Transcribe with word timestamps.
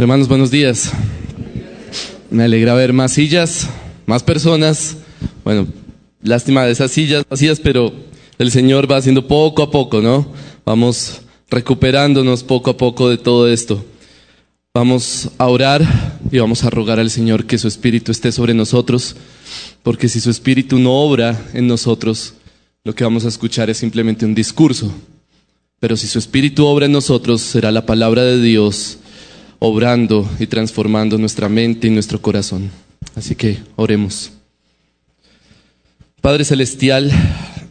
Hermanos, 0.00 0.28
buenos 0.28 0.52
días. 0.52 0.92
Me 2.30 2.44
alegra 2.44 2.74
ver 2.74 2.92
más 2.92 3.14
sillas, 3.14 3.68
más 4.06 4.22
personas. 4.22 4.96
Bueno, 5.42 5.66
lástima 6.22 6.64
de 6.64 6.70
esas 6.70 6.92
sillas 6.92 7.24
vacías, 7.28 7.58
pero 7.58 7.92
el 8.38 8.52
Señor 8.52 8.88
va 8.88 8.98
haciendo 8.98 9.26
poco 9.26 9.60
a 9.60 9.72
poco, 9.72 10.00
¿no? 10.00 10.32
Vamos 10.64 11.22
recuperándonos 11.50 12.44
poco 12.44 12.70
a 12.70 12.76
poco 12.76 13.08
de 13.08 13.18
todo 13.18 13.48
esto. 13.48 13.84
Vamos 14.72 15.30
a 15.36 15.48
orar 15.48 15.84
y 16.30 16.38
vamos 16.38 16.62
a 16.62 16.70
rogar 16.70 17.00
al 17.00 17.10
Señor 17.10 17.46
que 17.46 17.58
su 17.58 17.66
Espíritu 17.66 18.12
esté 18.12 18.30
sobre 18.30 18.54
nosotros, 18.54 19.16
porque 19.82 20.08
si 20.08 20.20
su 20.20 20.30
Espíritu 20.30 20.78
no 20.78 20.92
obra 20.92 21.48
en 21.54 21.66
nosotros, 21.66 22.34
lo 22.84 22.94
que 22.94 23.02
vamos 23.02 23.24
a 23.24 23.28
escuchar 23.28 23.68
es 23.68 23.78
simplemente 23.78 24.24
un 24.24 24.36
discurso. 24.36 24.92
Pero 25.80 25.96
si 25.96 26.06
su 26.06 26.20
Espíritu 26.20 26.66
obra 26.66 26.86
en 26.86 26.92
nosotros, 26.92 27.40
será 27.40 27.72
la 27.72 27.84
palabra 27.84 28.22
de 28.22 28.40
Dios 28.40 28.98
obrando 29.58 30.28
y 30.38 30.46
transformando 30.46 31.18
nuestra 31.18 31.48
mente 31.48 31.88
y 31.88 31.90
nuestro 31.90 32.20
corazón. 32.20 32.70
Así 33.14 33.34
que 33.34 33.58
oremos. 33.76 34.30
Padre 36.20 36.44
Celestial, 36.44 37.10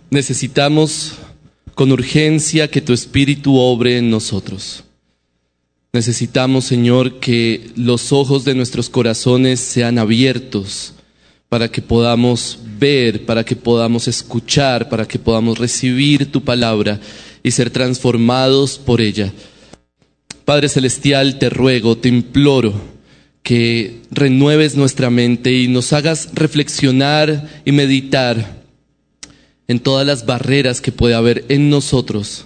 necesitamos 0.09 1.13
con 1.75 1.91
urgencia 1.91 2.70
que 2.70 2.81
tu 2.81 2.94
Espíritu 2.94 3.58
obre 3.58 3.97
en 3.97 4.09
nosotros. 4.09 4.84
Necesitamos, 5.94 6.66
Señor, 6.66 7.20
que 7.20 7.71
los 7.75 8.11
ojos 8.11 8.45
de 8.45 8.55
nuestros 8.55 8.89
corazones 8.89 9.59
sean 9.59 9.97
abiertos 9.97 10.94
para 11.49 11.69
que 11.69 11.81
podamos 11.81 12.59
ver, 12.77 13.25
para 13.25 13.44
que 13.44 13.55
podamos 13.55 14.08
escuchar, 14.08 14.89
para 14.89 15.08
que 15.08 15.17
podamos 15.17 15.58
recibir 15.58 16.31
tu 16.31 16.44
palabra 16.44 16.99
y 17.41 17.52
ser 17.52 17.69
transformados 17.69 18.77
por 18.77 19.02
ella. 19.02 19.31
Padre 20.47 20.69
Celestial, 20.69 21.39
te 21.39 21.49
ruego, 21.49 21.97
te 21.97 22.07
imploro 22.07 22.73
que 23.43 23.99
renueves 24.11 24.77
nuestra 24.77 25.09
mente 25.09 25.51
y 25.51 25.67
nos 25.67 25.91
hagas 25.91 26.30
reflexionar 26.33 27.49
y 27.66 27.73
meditar 27.73 28.63
en 29.67 29.81
todas 29.81 30.07
las 30.07 30.25
barreras 30.25 30.80
que 30.80 30.94
puede 30.94 31.16
haber 31.16 31.44
en 31.49 31.69
nosotros 31.69 32.45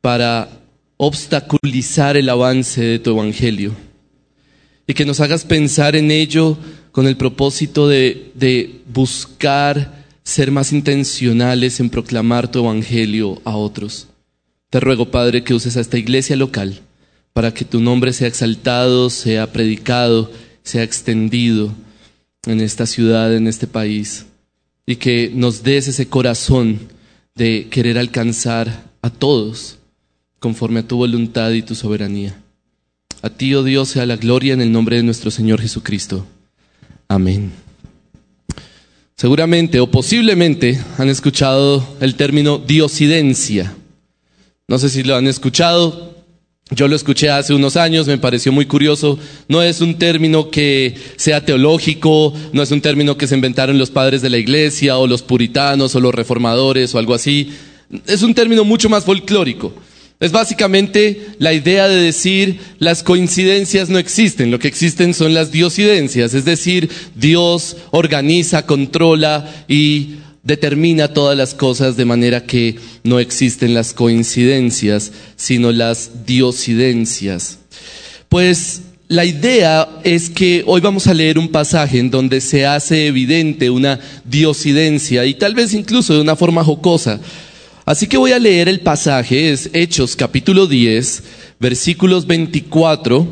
para 0.00 0.48
obstaculizar 0.96 2.16
el 2.16 2.30
avance 2.30 2.82
de 2.82 2.98
tu 2.98 3.10
Evangelio. 3.10 3.76
Y 4.86 4.94
que 4.94 5.04
nos 5.04 5.20
hagas 5.20 5.44
pensar 5.44 5.96
en 5.96 6.10
ello 6.10 6.56
con 6.90 7.06
el 7.06 7.18
propósito 7.18 7.86
de, 7.86 8.32
de 8.34 8.80
buscar 8.90 10.06
ser 10.22 10.50
más 10.50 10.72
intencionales 10.72 11.80
en 11.80 11.90
proclamar 11.90 12.50
tu 12.50 12.60
Evangelio 12.60 13.42
a 13.44 13.56
otros. 13.56 14.08
Te 14.70 14.80
ruego, 14.80 15.10
Padre, 15.10 15.44
que 15.44 15.52
uses 15.52 15.76
a 15.76 15.82
esta 15.82 15.98
iglesia 15.98 16.34
local 16.34 16.80
para 17.32 17.52
que 17.54 17.64
tu 17.64 17.80
nombre 17.80 18.12
sea 18.12 18.28
exaltado, 18.28 19.10
sea 19.10 19.52
predicado, 19.52 20.30
sea 20.62 20.82
extendido 20.82 21.72
en 22.46 22.60
esta 22.60 22.86
ciudad, 22.86 23.34
en 23.34 23.46
este 23.46 23.66
país, 23.66 24.26
y 24.86 24.96
que 24.96 25.30
nos 25.34 25.62
des 25.62 25.88
ese 25.88 26.08
corazón 26.08 26.80
de 27.34 27.68
querer 27.70 27.98
alcanzar 27.98 28.84
a 29.02 29.10
todos 29.10 29.78
conforme 30.38 30.80
a 30.80 30.88
tu 30.88 30.96
voluntad 30.96 31.50
y 31.52 31.62
tu 31.62 31.74
soberanía. 31.74 32.40
A 33.22 33.30
ti, 33.30 33.54
oh 33.54 33.62
Dios, 33.62 33.90
sea 33.90 34.06
la 34.06 34.16
gloria 34.16 34.54
en 34.54 34.62
el 34.62 34.72
nombre 34.72 34.96
de 34.96 35.02
nuestro 35.02 35.30
Señor 35.30 35.60
Jesucristo. 35.60 36.26
Amén. 37.08 37.52
Seguramente 39.14 39.80
o 39.80 39.90
posiblemente 39.90 40.80
han 40.96 41.10
escuchado 41.10 41.86
el 42.00 42.14
término 42.14 42.56
diosidencia. 42.56 43.74
No 44.66 44.78
sé 44.78 44.88
si 44.88 45.02
lo 45.02 45.16
han 45.16 45.26
escuchado, 45.26 46.19
yo 46.70 46.86
lo 46.86 46.94
escuché 46.94 47.30
hace 47.30 47.52
unos 47.52 47.76
años, 47.76 48.06
me 48.06 48.18
pareció 48.18 48.52
muy 48.52 48.66
curioso. 48.66 49.18
No 49.48 49.60
es 49.62 49.80
un 49.80 49.98
término 49.98 50.50
que 50.50 50.94
sea 51.16 51.44
teológico, 51.44 52.32
no 52.52 52.62
es 52.62 52.70
un 52.70 52.80
término 52.80 53.16
que 53.16 53.26
se 53.26 53.34
inventaron 53.34 53.78
los 53.78 53.90
padres 53.90 54.22
de 54.22 54.30
la 54.30 54.38
iglesia 54.38 54.96
o 54.96 55.06
los 55.06 55.22
puritanos 55.22 55.94
o 55.94 56.00
los 56.00 56.14
reformadores 56.14 56.94
o 56.94 56.98
algo 56.98 57.14
así. 57.14 57.50
Es 58.06 58.22
un 58.22 58.34
término 58.34 58.64
mucho 58.64 58.88
más 58.88 59.04
folclórico. 59.04 59.72
Es 60.20 60.32
básicamente 60.32 61.28
la 61.38 61.54
idea 61.54 61.88
de 61.88 61.96
decir 61.96 62.60
las 62.78 63.02
coincidencias 63.02 63.88
no 63.88 63.98
existen, 63.98 64.50
lo 64.50 64.58
que 64.58 64.68
existen 64.68 65.14
son 65.14 65.32
las 65.32 65.50
diosidencias, 65.50 66.34
es 66.34 66.44
decir, 66.44 66.90
Dios 67.14 67.78
organiza, 67.90 68.66
controla 68.66 69.64
y 69.66 70.16
determina 70.42 71.08
todas 71.08 71.36
las 71.36 71.54
cosas 71.54 71.96
de 71.96 72.04
manera 72.04 72.44
que 72.44 72.76
no 73.04 73.18
existen 73.18 73.74
las 73.74 73.92
coincidencias, 73.92 75.12
sino 75.36 75.72
las 75.72 76.26
diosidencias. 76.26 77.58
Pues 78.28 78.82
la 79.08 79.24
idea 79.24 79.88
es 80.04 80.30
que 80.30 80.62
hoy 80.66 80.80
vamos 80.80 81.06
a 81.08 81.14
leer 81.14 81.38
un 81.38 81.48
pasaje 81.48 81.98
en 81.98 82.10
donde 82.10 82.40
se 82.40 82.64
hace 82.64 83.08
evidente 83.08 83.68
una 83.68 83.98
diosidencia 84.24 85.26
y 85.26 85.34
tal 85.34 85.54
vez 85.54 85.74
incluso 85.74 86.14
de 86.14 86.20
una 86.20 86.36
forma 86.36 86.62
jocosa. 86.62 87.20
Así 87.84 88.06
que 88.06 88.16
voy 88.16 88.32
a 88.32 88.38
leer 88.38 88.68
el 88.68 88.80
pasaje, 88.80 89.50
es 89.50 89.68
Hechos 89.72 90.14
capítulo 90.14 90.68
10, 90.68 91.24
versículos 91.58 92.26
24 92.26 93.26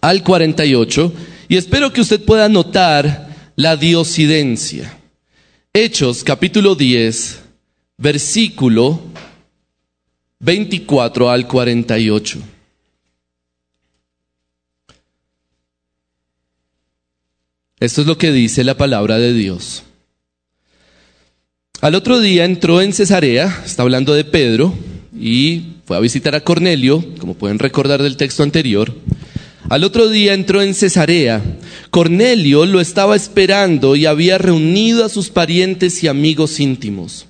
al 0.00 0.22
48, 0.24 1.12
y 1.48 1.56
espero 1.56 1.92
que 1.92 2.00
usted 2.00 2.20
pueda 2.24 2.48
notar 2.48 3.28
la 3.54 3.76
diosidencia. 3.76 4.99
Hechos 5.72 6.24
capítulo 6.24 6.74
10, 6.74 7.42
versículo 7.96 9.00
24 10.40 11.30
al 11.30 11.46
48. 11.46 12.40
Esto 17.78 18.00
es 18.00 18.06
lo 18.08 18.18
que 18.18 18.32
dice 18.32 18.64
la 18.64 18.76
palabra 18.76 19.18
de 19.18 19.32
Dios. 19.32 19.84
Al 21.80 21.94
otro 21.94 22.18
día 22.18 22.44
entró 22.46 22.80
en 22.80 22.92
Cesarea, 22.92 23.62
está 23.64 23.84
hablando 23.84 24.12
de 24.12 24.24
Pedro, 24.24 24.74
y 25.16 25.76
fue 25.84 25.96
a 25.96 26.00
visitar 26.00 26.34
a 26.34 26.40
Cornelio, 26.40 27.04
como 27.20 27.34
pueden 27.34 27.60
recordar 27.60 28.02
del 28.02 28.16
texto 28.16 28.42
anterior. 28.42 28.92
Al 29.70 29.84
otro 29.84 30.08
día 30.08 30.34
entró 30.34 30.62
en 30.62 30.74
Cesarea. 30.74 31.40
Cornelio 31.90 32.66
lo 32.66 32.80
estaba 32.80 33.14
esperando 33.14 33.94
y 33.94 34.04
había 34.04 34.36
reunido 34.36 35.04
a 35.04 35.08
sus 35.08 35.30
parientes 35.30 36.02
y 36.02 36.08
amigos 36.08 36.58
íntimos. 36.58 37.26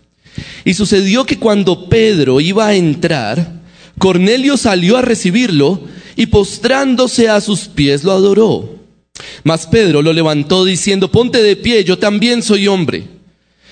Y 0.64 0.72
sucedió 0.72 1.26
que 1.26 1.38
cuando 1.38 1.90
Pedro 1.90 2.40
iba 2.40 2.66
a 2.66 2.74
entrar, 2.74 3.60
Cornelio 3.98 4.56
salió 4.56 4.96
a 4.96 5.02
recibirlo 5.02 5.82
y 6.16 6.26
postrándose 6.26 7.28
a 7.28 7.42
sus 7.42 7.68
pies 7.68 8.04
lo 8.04 8.12
adoró. 8.12 8.74
Mas 9.44 9.66
Pedro 9.66 10.00
lo 10.00 10.14
levantó 10.14 10.64
diciendo, 10.64 11.10
ponte 11.10 11.42
de 11.42 11.56
pie, 11.56 11.84
yo 11.84 11.98
también 11.98 12.42
soy 12.42 12.68
hombre. 12.68 13.04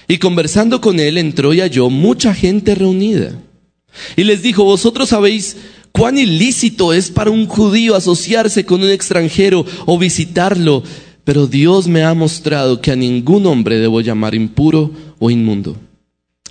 Y 0.08 0.18
conversando 0.18 0.82
con 0.82 1.00
él 1.00 1.16
entró 1.16 1.54
y 1.54 1.60
halló 1.60 1.88
mucha 1.88 2.34
gente 2.34 2.74
reunida. 2.74 3.32
Y 4.14 4.24
les 4.24 4.42
dijo, 4.42 4.62
vosotros 4.64 5.08
sabéis 5.08 5.56
cuán 5.92 6.18
ilícito 6.18 6.92
es 6.92 7.10
para 7.10 7.30
un 7.30 7.46
judío 7.46 7.94
asociarse 7.94 8.64
con 8.64 8.82
un 8.82 8.90
extranjero 8.90 9.64
o 9.86 9.98
visitarlo, 9.98 10.82
pero 11.24 11.46
Dios 11.46 11.88
me 11.88 12.04
ha 12.04 12.14
mostrado 12.14 12.80
que 12.80 12.90
a 12.90 12.96
ningún 12.96 13.46
hombre 13.46 13.78
debo 13.78 14.00
llamar 14.00 14.34
impuro 14.34 14.90
o 15.18 15.30
inmundo. 15.30 15.76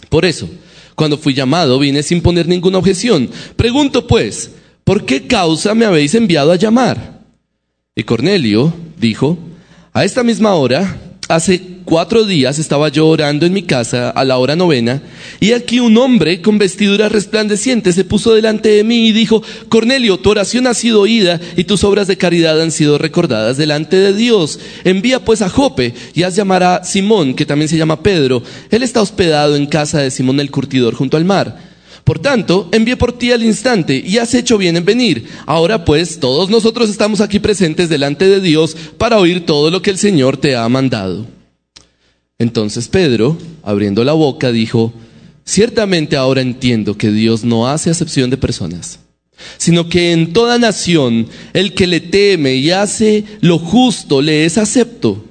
Por 0.10 0.26
eso, 0.26 0.50
cuando 0.96 1.18
fui 1.18 1.34
llamado, 1.34 1.80
vine 1.80 2.04
sin 2.04 2.22
poner 2.22 2.48
ninguna 2.48 2.78
objeción. 2.78 3.30
Pregunto 3.56 4.08
pues, 4.08 4.52
¿por 4.84 5.06
qué 5.06 5.28
causa 5.28 5.74
me 5.74 5.86
habéis 5.86 6.16
enviado 6.16 6.52
a 6.52 6.56
llamar? 6.56 7.22
Y 7.96 8.04
Cornelio 8.04 8.74
dijo, 9.00 9.38
a 9.94 10.04
esta 10.06 10.24
misma 10.24 10.54
hora 10.54 11.07
Hace 11.28 11.62
cuatro 11.84 12.24
días 12.24 12.58
estaba 12.58 12.88
yo 12.88 13.06
orando 13.08 13.46
en 13.46 13.52
mi 13.52 13.64
casa 13.64 14.10
a 14.10 14.24
la 14.24 14.38
hora 14.38 14.56
novena 14.56 15.02
y 15.42 15.52
aquí 15.52 15.82
un 15.82 15.98
hombre 15.98 16.42
con 16.42 16.58
vestidura 16.58 17.10
resplandeciente 17.10 17.92
se 17.92 18.06
puso 18.06 18.34
delante 18.34 18.70
de 18.70 18.86
mí 18.86 19.08
y 19.08 19.12
dijo, 19.12 19.44
Cornelio, 19.68 20.18
tu 20.20 20.30
oración 20.30 20.68
ha 20.68 20.74
sido 20.74 21.02
oída 21.02 21.42
y 21.58 21.66
tus 21.66 21.84
obras 21.84 22.08
de 22.08 22.18
caridad 22.18 22.62
han 22.62 22.72
sido 22.72 22.98
recordadas 22.98 23.58
delante 23.58 23.98
de 23.98 24.14
Dios. 24.14 24.60
Envía 24.86 25.26
pues 25.26 25.42
a 25.42 25.50
Jope 25.50 25.94
y 26.14 26.24
haz 26.24 26.36
llamar 26.36 26.64
a 26.64 26.84
Simón, 26.86 27.34
que 27.34 27.46
también 27.46 27.68
se 27.68 27.78
llama 27.78 28.02
Pedro. 28.02 28.42
Él 28.72 28.84
está 28.84 29.02
hospedado 29.02 29.58
en 29.58 29.66
casa 29.66 30.00
de 30.00 30.12
Simón 30.12 30.40
el 30.40 30.50
curtidor 30.50 30.96
junto 30.96 31.18
al 31.18 31.26
mar. 31.26 31.67
Por 32.08 32.20
tanto, 32.20 32.70
envié 32.72 32.96
por 32.96 33.12
ti 33.12 33.34
al 33.34 33.44
instante 33.44 34.02
y 34.02 34.18
has 34.18 34.34
hecho 34.34 34.58
bien 34.58 34.78
en 34.78 34.86
venir. 34.86 35.28
Ahora 35.46 35.84
pues, 35.84 36.22
todos 36.22 36.50
nosotros 36.50 36.90
estamos 36.90 37.20
aquí 37.20 37.40
presentes 37.40 37.90
delante 37.90 38.30
de 38.30 38.40
Dios 38.40 38.78
para 38.98 39.20
oír 39.20 39.46
todo 39.46 39.70
lo 39.70 39.82
que 39.82 39.90
el 39.90 39.98
Señor 39.98 40.38
te 40.38 40.56
ha 40.56 40.70
mandado. 40.70 41.28
Entonces 42.40 42.88
Pedro, 42.88 43.38
abriendo 43.62 44.06
la 44.06 44.14
boca, 44.14 44.54
dijo, 44.54 44.94
ciertamente 45.44 46.16
ahora 46.16 46.40
entiendo 46.40 46.98
que 46.98 47.12
Dios 47.12 47.44
no 47.44 47.68
hace 47.68 47.90
acepción 47.90 48.30
de 48.30 48.38
personas, 48.38 49.00
sino 49.58 49.90
que 49.90 50.14
en 50.14 50.32
toda 50.32 50.58
nación 50.58 51.28
el 51.52 51.74
que 51.74 51.88
le 51.88 52.00
teme 52.00 52.56
y 52.56 52.72
hace 52.72 53.26
lo 53.42 53.60
justo 53.60 54.22
le 54.22 54.46
es 54.46 54.58
acepto. 54.58 55.26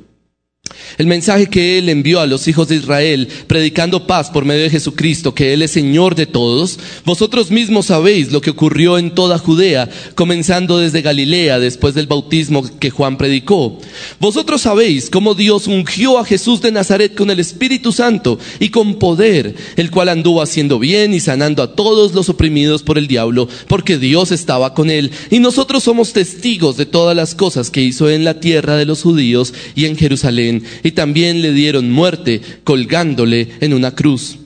El 0.98 1.06
mensaje 1.06 1.48
que 1.48 1.78
Él 1.78 1.88
envió 1.88 2.20
a 2.20 2.26
los 2.26 2.48
hijos 2.48 2.68
de 2.68 2.76
Israel, 2.76 3.28
predicando 3.46 4.06
paz 4.06 4.30
por 4.30 4.44
medio 4.44 4.62
de 4.62 4.70
Jesucristo, 4.70 5.34
que 5.34 5.52
Él 5.52 5.62
es 5.62 5.72
Señor 5.72 6.14
de 6.14 6.26
todos, 6.26 6.78
vosotros 7.04 7.50
mismos 7.50 7.86
sabéis 7.86 8.32
lo 8.32 8.40
que 8.40 8.50
ocurrió 8.50 8.98
en 8.98 9.14
toda 9.14 9.38
Judea, 9.38 9.88
comenzando 10.14 10.78
desde 10.78 11.02
Galilea, 11.02 11.58
después 11.58 11.94
del 11.94 12.06
bautismo 12.06 12.64
que 12.78 12.90
Juan 12.90 13.18
predicó. 13.18 13.78
Vosotros 14.20 14.62
sabéis 14.62 15.10
cómo 15.10 15.34
Dios 15.34 15.66
ungió 15.66 16.18
a 16.18 16.24
Jesús 16.24 16.62
de 16.62 16.72
Nazaret 16.72 17.14
con 17.14 17.30
el 17.30 17.40
Espíritu 17.40 17.92
Santo 17.92 18.38
y 18.58 18.70
con 18.70 18.98
poder, 18.98 19.54
el 19.76 19.90
cual 19.90 20.08
anduvo 20.08 20.40
haciendo 20.40 20.78
bien 20.78 21.12
y 21.12 21.20
sanando 21.20 21.62
a 21.62 21.74
todos 21.74 22.14
los 22.14 22.28
oprimidos 22.28 22.82
por 22.82 22.96
el 22.96 23.06
diablo, 23.06 23.48
porque 23.68 23.98
Dios 23.98 24.32
estaba 24.32 24.72
con 24.72 24.90
Él. 24.90 25.10
Y 25.30 25.40
nosotros 25.40 25.82
somos 25.82 26.12
testigos 26.12 26.76
de 26.76 26.86
todas 26.86 27.14
las 27.14 27.34
cosas 27.34 27.70
que 27.70 27.82
hizo 27.82 28.08
en 28.08 28.24
la 28.24 28.40
tierra 28.40 28.76
de 28.76 28.86
los 28.86 29.02
judíos 29.02 29.52
y 29.74 29.84
en 29.84 29.96
Jerusalén 29.96 30.55
y 30.82 30.92
también 30.92 31.42
le 31.42 31.52
dieron 31.52 31.90
muerte 31.90 32.40
colgándole 32.64 33.48
en 33.60 33.74
una 33.74 33.94
cruz. 33.94 34.38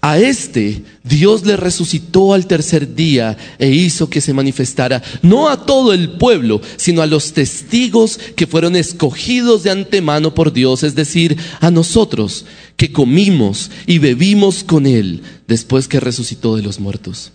A 0.00 0.18
este 0.18 0.82
Dios 1.02 1.44
le 1.44 1.56
resucitó 1.56 2.34
al 2.34 2.46
tercer 2.46 2.94
día 2.94 3.36
e 3.58 3.70
hizo 3.70 4.08
que 4.08 4.20
se 4.20 4.32
manifestara 4.32 5.02
no 5.22 5.48
a 5.48 5.64
todo 5.66 5.92
el 5.92 6.10
pueblo, 6.10 6.60
sino 6.76 7.02
a 7.02 7.06
los 7.06 7.32
testigos 7.32 8.18
que 8.36 8.46
fueron 8.46 8.76
escogidos 8.76 9.62
de 9.62 9.70
antemano 9.70 10.34
por 10.34 10.52
Dios, 10.52 10.82
es 10.82 10.94
decir, 10.94 11.36
a 11.60 11.70
nosotros 11.70 12.46
que 12.76 12.92
comimos 12.92 13.70
y 13.86 13.98
bebimos 13.98 14.64
con 14.64 14.86
él 14.86 15.22
después 15.46 15.88
que 15.88 16.00
resucitó 16.00 16.56
de 16.56 16.62
los 16.62 16.80
muertos. 16.80 17.32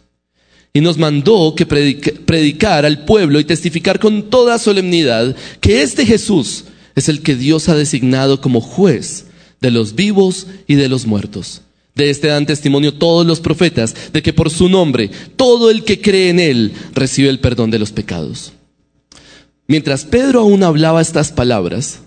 Y 0.72 0.82
nos 0.82 0.98
mandó 0.98 1.56
que 1.56 1.66
predicar 1.66 2.86
al 2.86 3.04
pueblo 3.06 3.40
y 3.40 3.44
testificar 3.44 4.00
con 4.00 4.30
toda 4.30 4.60
solemnidad 4.60 5.36
que 5.60 5.82
este 5.82 6.06
Jesús 6.06 6.66
es 6.95 7.09
el 7.09 7.21
que 7.21 7.36
Dios 7.36 7.69
ha 7.69 7.75
designado 7.75 8.41
como 8.41 8.62
juez 8.62 9.25
de 9.62 9.71
los 9.71 9.95
vivos 9.95 10.47
y 10.68 10.75
de 10.75 10.89
los 10.89 11.06
muertos. 11.06 11.62
De 11.95 12.09
este 12.09 12.27
dan 12.27 12.45
testimonio 12.45 12.94
todos 12.94 13.25
los 13.25 13.39
profetas 13.39 13.95
de 14.13 14.21
que 14.21 14.31
por 14.31 14.50
su 14.50 14.69
nombre 14.69 15.09
todo 15.36 15.69
el 15.69 15.83
que 15.83 16.00
cree 16.00 16.30
en 16.30 16.39
él 16.39 16.71
recibe 16.94 17.30
el 17.30 17.39
perdón 17.39 17.71
de 17.71 17.80
los 17.80 17.91
pecados. 17.91 18.53
Mientras 19.68 20.06
Pedro 20.06 20.41
aún 20.41 20.63
hablaba 20.63 21.01
estas 21.01 21.31
palabras, 21.31 22.00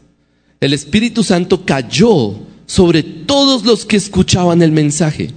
el 0.60 0.72
Espíritu 0.72 1.22
Santo 1.22 1.64
cayó 1.64 2.40
sobre 2.66 3.02
todos 3.02 3.64
los 3.64 3.84
que 3.84 3.96
escuchaban 3.96 4.62
el 4.62 4.72
mensaje. 4.72 5.30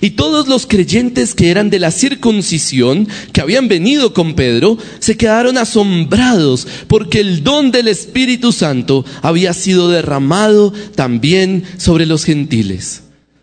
Y 0.00 0.10
todos 0.10 0.48
los 0.48 0.66
creyentes 0.66 1.34
que 1.34 1.50
eran 1.50 1.70
de 1.70 1.78
la 1.78 1.90
circuncisión, 1.90 3.08
que 3.32 3.40
habían 3.40 3.68
venido 3.68 4.12
con 4.12 4.34
Pedro, 4.34 4.78
se 4.98 5.16
quedaron 5.16 5.58
asombrados 5.58 6.66
porque 6.86 7.20
el 7.20 7.42
don 7.44 7.70
del 7.70 7.88
Espíritu 7.88 8.52
Santo 8.52 9.04
había 9.22 9.52
sido 9.52 9.88
derramado 9.88 10.72
también 10.94 11.64
sobre 11.76 12.06
los 12.06 12.24
gentiles, 12.24 13.02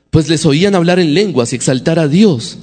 pues 0.10 0.30
les 0.30 0.46
oían 0.46 0.76
hablar 0.76 1.00
en 1.00 1.14
lenguas 1.14 1.54
y 1.54 1.56
exaltar 1.56 2.00
a 2.00 2.08
Dios. 2.08 2.60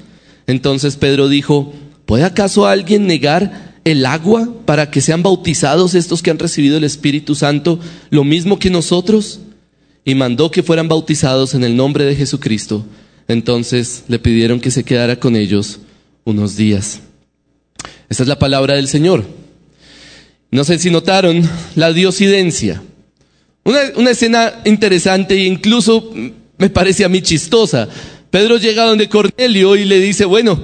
Entonces 0.47 0.97
Pedro 0.97 1.29
dijo, 1.29 1.73
¿puede 2.07 2.25
acaso 2.25 2.67
alguien 2.67 3.07
negar 3.07 3.73
el 3.85 4.07
agua 4.07 4.49
para 4.65 4.91
que 4.91 5.01
sean 5.01 5.23
bautizados 5.23 5.95
estos 5.95 6.23
que 6.23 6.31
han 6.31 6.39
recibido 6.39 6.77
el 6.77 6.85
Espíritu 6.85 7.35
Santo 7.35 7.79
lo 8.11 8.25
mismo 8.25 8.59
que 8.59 8.71
nosotros? 8.71 9.41
Y 10.05 10.15
mandó 10.15 10.51
que 10.51 10.63
fueran 10.63 10.89
bautizados 10.89 11.55
en 11.55 11.63
el 11.63 11.77
nombre 11.77 12.05
de 12.05 12.17
Jesucristo. 12.17 12.85
Entonces 13.29 14.05
le 14.09 14.19
pidieron 14.19 14.61
que 14.61 14.71
se 14.71 14.85
quedara 14.85 15.17
con 15.19 15.37
ellos 15.37 15.81
unos 16.25 16.57
días. 16.57 17.01
Esta 18.09 18.23
es 18.25 18.29
la 18.29 18.39
palabra 18.39 18.75
del 18.75 18.89
Señor. 18.89 19.25
No 20.51 20.65
sé 20.65 20.79
si 20.79 20.91
notaron 20.91 21.49
la 21.77 21.93
diosidencia. 21.93 22.83
Una, 23.65 24.11
escena 24.11 24.61
interesante 24.65 25.35
e 25.35 25.47
incluso 25.47 26.13
me 26.59 26.69
parece 26.69 27.05
a 27.05 27.09
mí 27.09 27.23
chistosa. 27.23 27.89
Pedro 28.31 28.59
llega 28.59 28.85
donde 28.85 29.09
Cornelio 29.09 29.77
y 29.77 29.85
le 29.85 29.99
dice, 30.01 30.25
bueno, 30.25 30.61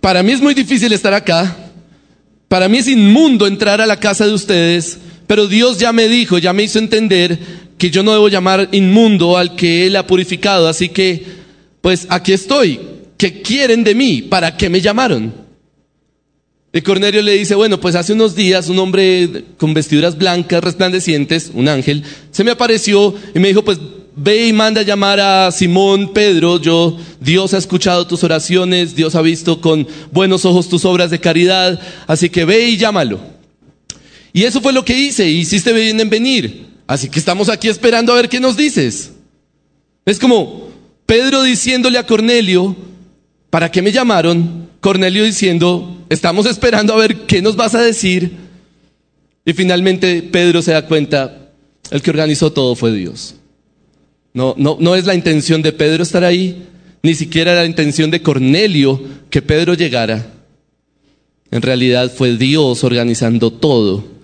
para 0.00 0.22
mí 0.22 0.32
es 0.32 0.40
muy 0.40 0.54
difícil 0.54 0.92
estar 0.92 1.14
acá, 1.14 1.56
para 2.48 2.68
mí 2.68 2.78
es 2.78 2.88
inmundo 2.88 3.46
entrar 3.46 3.80
a 3.80 3.86
la 3.86 3.98
casa 4.00 4.26
de 4.26 4.32
ustedes, 4.32 4.98
pero 5.30 5.46
Dios 5.46 5.78
ya 5.78 5.92
me 5.92 6.08
dijo, 6.08 6.38
ya 6.38 6.52
me 6.52 6.64
hizo 6.64 6.80
entender 6.80 7.38
que 7.78 7.88
yo 7.88 8.02
no 8.02 8.10
debo 8.10 8.28
llamar 8.28 8.68
inmundo 8.72 9.36
al 9.36 9.54
que 9.54 9.86
Él 9.86 9.94
ha 9.94 10.04
purificado. 10.04 10.66
Así 10.66 10.88
que, 10.88 11.24
pues 11.80 12.08
aquí 12.08 12.32
estoy. 12.32 12.80
¿Qué 13.16 13.40
quieren 13.40 13.84
de 13.84 13.94
mí? 13.94 14.22
¿Para 14.22 14.56
qué 14.56 14.68
me 14.68 14.80
llamaron? 14.80 15.32
Y 16.72 16.80
Cornelio 16.80 17.22
le 17.22 17.34
dice, 17.34 17.54
bueno, 17.54 17.78
pues 17.78 17.94
hace 17.94 18.12
unos 18.12 18.34
días 18.34 18.68
un 18.68 18.80
hombre 18.80 19.44
con 19.56 19.72
vestiduras 19.72 20.18
blancas, 20.18 20.64
resplandecientes, 20.64 21.52
un 21.54 21.68
ángel, 21.68 22.02
se 22.32 22.42
me 22.42 22.50
apareció 22.50 23.14
y 23.32 23.38
me 23.38 23.46
dijo, 23.46 23.62
pues 23.62 23.78
ve 24.16 24.48
y 24.48 24.52
manda 24.52 24.80
a 24.80 24.84
llamar 24.84 25.20
a 25.20 25.52
Simón 25.52 26.12
Pedro, 26.12 26.60
yo, 26.60 26.98
Dios 27.20 27.54
ha 27.54 27.58
escuchado 27.58 28.04
tus 28.08 28.24
oraciones, 28.24 28.96
Dios 28.96 29.14
ha 29.14 29.22
visto 29.22 29.60
con 29.60 29.86
buenos 30.10 30.44
ojos 30.44 30.68
tus 30.68 30.84
obras 30.84 31.12
de 31.12 31.20
caridad, 31.20 31.80
así 32.08 32.30
que 32.30 32.44
ve 32.44 32.64
y 32.64 32.76
llámalo. 32.76 33.39
Y 34.32 34.44
eso 34.44 34.60
fue 34.60 34.72
lo 34.72 34.84
que 34.84 34.96
hice, 34.96 35.28
hiciste 35.28 35.72
bien 35.72 36.00
en 36.00 36.10
venir. 36.10 36.66
Así 36.86 37.08
que 37.08 37.18
estamos 37.18 37.48
aquí 37.48 37.68
esperando 37.68 38.12
a 38.12 38.16
ver 38.16 38.28
qué 38.28 38.40
nos 38.40 38.56
dices. 38.56 39.12
Es 40.04 40.18
como 40.18 40.68
Pedro 41.06 41.42
diciéndole 41.42 41.98
a 41.98 42.06
Cornelio, 42.06 42.76
¿para 43.48 43.70
qué 43.70 43.82
me 43.82 43.92
llamaron? 43.92 44.68
Cornelio 44.80 45.24
diciendo, 45.24 46.04
estamos 46.08 46.46
esperando 46.46 46.92
a 46.92 46.96
ver 46.96 47.26
qué 47.26 47.42
nos 47.42 47.56
vas 47.56 47.74
a 47.74 47.82
decir. 47.82 48.32
Y 49.44 49.52
finalmente 49.52 50.22
Pedro 50.22 50.62
se 50.62 50.72
da 50.72 50.86
cuenta, 50.86 51.50
el 51.90 52.02
que 52.02 52.10
organizó 52.10 52.52
todo 52.52 52.74
fue 52.74 52.92
Dios. 52.92 53.34
No, 54.32 54.54
no, 54.56 54.76
no 54.80 54.94
es 54.94 55.06
la 55.06 55.14
intención 55.14 55.62
de 55.62 55.72
Pedro 55.72 56.04
estar 56.04 56.22
ahí, 56.22 56.66
ni 57.02 57.14
siquiera 57.14 57.52
era 57.52 57.62
la 57.62 57.66
intención 57.66 58.10
de 58.10 58.22
Cornelio 58.22 59.02
que 59.28 59.42
Pedro 59.42 59.74
llegara. 59.74 60.34
En 61.50 61.62
realidad 61.62 62.12
fue 62.14 62.36
Dios 62.36 62.84
organizando 62.84 63.52
todo 63.52 64.19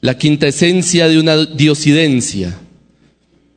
la 0.00 0.16
quinta 0.16 0.46
esencia 0.46 1.08
de 1.08 1.18
una 1.18 1.44
diosidencia. 1.44 2.58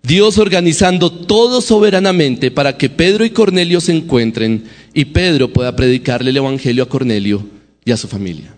Dios 0.01 0.37
organizando 0.37 1.11
todo 1.11 1.61
soberanamente 1.61 2.51
para 2.51 2.77
que 2.77 2.89
Pedro 2.89 3.23
y 3.23 3.29
Cornelio 3.29 3.79
se 3.79 3.93
encuentren 3.93 4.65
y 4.93 5.05
Pedro 5.05 5.53
pueda 5.53 5.75
predicarle 5.75 6.31
el 6.31 6.37
Evangelio 6.37 6.83
a 6.83 6.89
Cornelio 6.89 7.47
y 7.85 7.91
a 7.91 7.97
su 7.97 8.07
familia. 8.07 8.53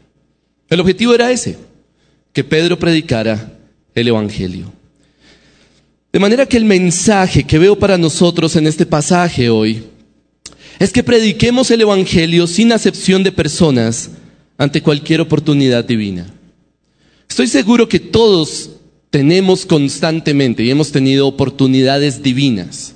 El 0.70 0.80
objetivo 0.80 1.14
era 1.14 1.32
ese, 1.32 1.58
que 2.34 2.44
Pedro 2.44 2.80
predicara 2.80 3.54
el 3.94 4.08
Evangelio. 4.08 4.74
De 6.12 6.20
manera 6.20 6.48
que 6.48 6.58
el 6.58 6.66
mensaje 6.66 7.44
que 7.44 7.60
veo 7.60 7.78
para 7.78 7.98
nosotros 7.98 8.56
en 8.56 8.66
este 8.66 8.86
pasaje 8.86 9.50
hoy 9.50 9.84
es 10.80 10.92
que 10.92 11.04
prediquemos 11.04 11.70
el 11.70 11.82
Evangelio 11.82 12.48
sin 12.48 12.72
acepción 12.72 13.22
de 13.22 13.32
personas 13.32 14.10
ante 14.58 14.82
cualquier 14.82 15.22
oportunidad 15.22 15.86
divina. 15.86 16.35
Estoy 17.30 17.48
seguro 17.48 17.88
que 17.90 18.00
todos 18.00 18.70
tenemos 19.10 19.66
constantemente 19.66 20.64
y 20.64 20.72
hemos 20.72 20.92
tenido 20.92 21.28
oportunidades 21.28 22.22
divinas, 22.22 22.96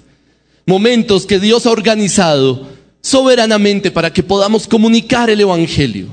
momentos 0.65 1.25
que 1.25 1.39
Dios 1.39 1.65
ha 1.65 1.71
organizado 1.71 2.67
soberanamente 3.01 3.91
para 3.91 4.11
que 4.11 4.23
podamos 4.23 4.67
comunicar 4.67 5.29
el 5.29 5.41
Evangelio. 5.41 6.07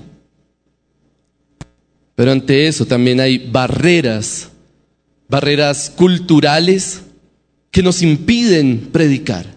Pero 2.14 2.32
ante 2.32 2.66
eso 2.66 2.86
también 2.86 3.20
hay 3.20 3.38
barreras, 3.38 4.48
barreras 5.28 5.90
culturales 5.90 7.02
que 7.70 7.82
nos 7.82 8.00
impiden 8.00 8.88
predicar. 8.92 9.56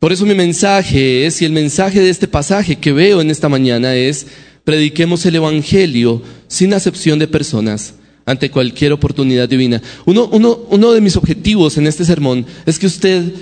Por 0.00 0.12
eso 0.12 0.26
mi 0.26 0.34
mensaje 0.34 1.24
es, 1.24 1.40
y 1.40 1.44
el 1.44 1.52
mensaje 1.52 2.00
de 2.00 2.10
este 2.10 2.28
pasaje 2.28 2.76
que 2.76 2.92
veo 2.92 3.20
en 3.20 3.30
esta 3.30 3.48
mañana 3.48 3.94
es, 3.94 4.26
prediquemos 4.64 5.24
el 5.26 5.36
Evangelio 5.36 6.22
sin 6.48 6.72
acepción 6.74 7.18
de 7.18 7.28
personas 7.28 7.94
ante 8.26 8.50
cualquier 8.50 8.92
oportunidad 8.92 9.48
divina. 9.48 9.82
Uno, 10.06 10.26
uno, 10.26 10.92
de 10.92 11.00
mis 11.00 11.16
objetivos 11.16 11.76
en 11.76 11.86
este 11.86 12.04
sermón 12.04 12.46
es 12.64 12.78
que 12.78 12.86
usted 12.86 13.32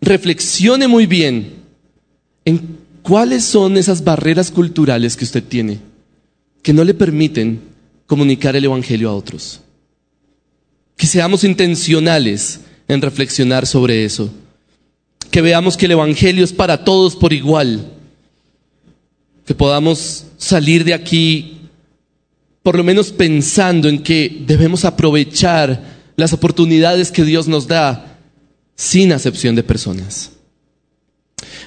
reflexione 0.00 0.88
muy 0.88 1.06
bien 1.06 1.54
en 2.44 2.78
cuáles 3.02 3.44
son 3.44 3.76
esas 3.76 4.02
barreras 4.02 4.50
culturales 4.50 5.16
que 5.16 5.24
usted 5.24 5.44
tiene 5.44 5.78
que 6.62 6.72
no 6.72 6.82
le 6.82 6.94
permiten 6.94 7.60
comunicar 8.06 8.56
el 8.56 8.64
Evangelio 8.64 9.08
a 9.08 9.14
otros. 9.14 9.60
Que 10.96 11.06
seamos 11.06 11.44
intencionales 11.44 12.60
en 12.88 13.00
reflexionar 13.02 13.68
sobre 13.68 14.04
eso. 14.04 14.32
Que 15.30 15.42
veamos 15.42 15.76
que 15.76 15.86
el 15.86 15.92
Evangelio 15.92 16.42
es 16.42 16.52
para 16.52 16.82
todos 16.82 17.14
por 17.14 17.32
igual 17.32 17.92
que 19.46 19.54
podamos 19.54 20.26
salir 20.36 20.84
de 20.84 20.92
aquí 20.92 21.56
por 22.62 22.76
lo 22.76 22.82
menos 22.82 23.12
pensando 23.12 23.88
en 23.88 24.02
que 24.02 24.42
debemos 24.44 24.84
aprovechar 24.84 25.96
las 26.16 26.32
oportunidades 26.32 27.12
que 27.12 27.22
Dios 27.22 27.46
nos 27.46 27.68
da 27.68 28.18
sin 28.74 29.12
acepción 29.12 29.54
de 29.54 29.62
personas. 29.62 30.32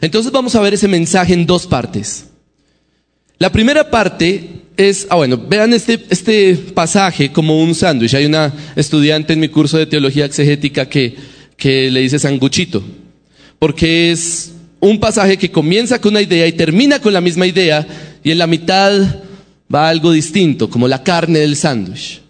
Entonces 0.02 0.30
vamos 0.34 0.56
a 0.56 0.62
ver 0.62 0.74
ese 0.74 0.90
mensaje 0.90 1.34
en 1.34 1.46
dos 1.46 1.68
partes. 1.68 2.26
La 3.38 3.50
primera 3.50 3.90
parte 3.90 4.64
es, 4.76 5.08
ah 5.10 5.16
bueno, 5.16 5.38
vean 5.38 5.74
este, 5.74 6.06
este 6.10 6.56
pasaje 6.56 7.32
como 7.32 7.64
un 7.64 7.74
sándwich. 7.74 8.14
Hay 8.16 8.26
una 8.26 8.54
estudiante 8.76 9.32
en 9.32 9.40
mi 9.40 9.48
curso 9.48 9.78
de 9.78 9.86
teología 9.86 10.26
exegética 10.26 10.90
que, 10.90 11.16
que 11.56 11.90
le 11.90 12.02
dice 12.02 12.20
sanguchito, 12.20 12.84
porque 13.58 14.12
es 14.12 14.52
un 14.80 15.00
pasaje 15.00 15.38
que 15.38 15.52
comienza 15.52 16.00
con 16.00 16.14
una 16.14 16.22
idea 16.22 16.48
y 16.48 16.54
termina 16.54 17.00
con 17.00 17.14
la 17.14 17.22
misma 17.22 17.46
idea 17.46 17.86
y 18.24 18.32
en 18.32 18.38
la 18.38 18.48
mitad 18.48 18.92
va 19.74 19.90
algo 19.90 20.12
distinto, 20.12 20.70
como 20.70 20.88
la 20.88 21.04
carne 21.04 21.40
del 21.40 21.56
sándwich. 21.56 22.22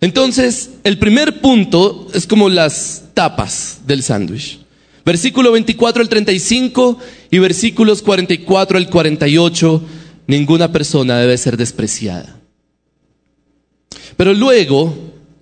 Entonces, 0.00 0.70
el 0.82 0.98
primer 0.98 1.40
punto 1.40 2.08
es 2.12 2.26
como 2.26 2.48
las 2.48 3.04
tapas 3.14 3.80
del 3.86 4.02
sándwich. 4.02 4.58
Versículo 5.04 5.52
24 5.52 6.02
al 6.02 6.08
35 6.08 6.98
y 7.30 7.38
versículos 7.38 8.02
44 8.02 8.78
al 8.78 8.88
48, 8.88 9.82
ninguna 10.26 10.72
persona 10.72 11.18
debe 11.18 11.36
ser 11.38 11.56
despreciada. 11.56 12.36
Pero 14.16 14.34
luego, 14.34 14.94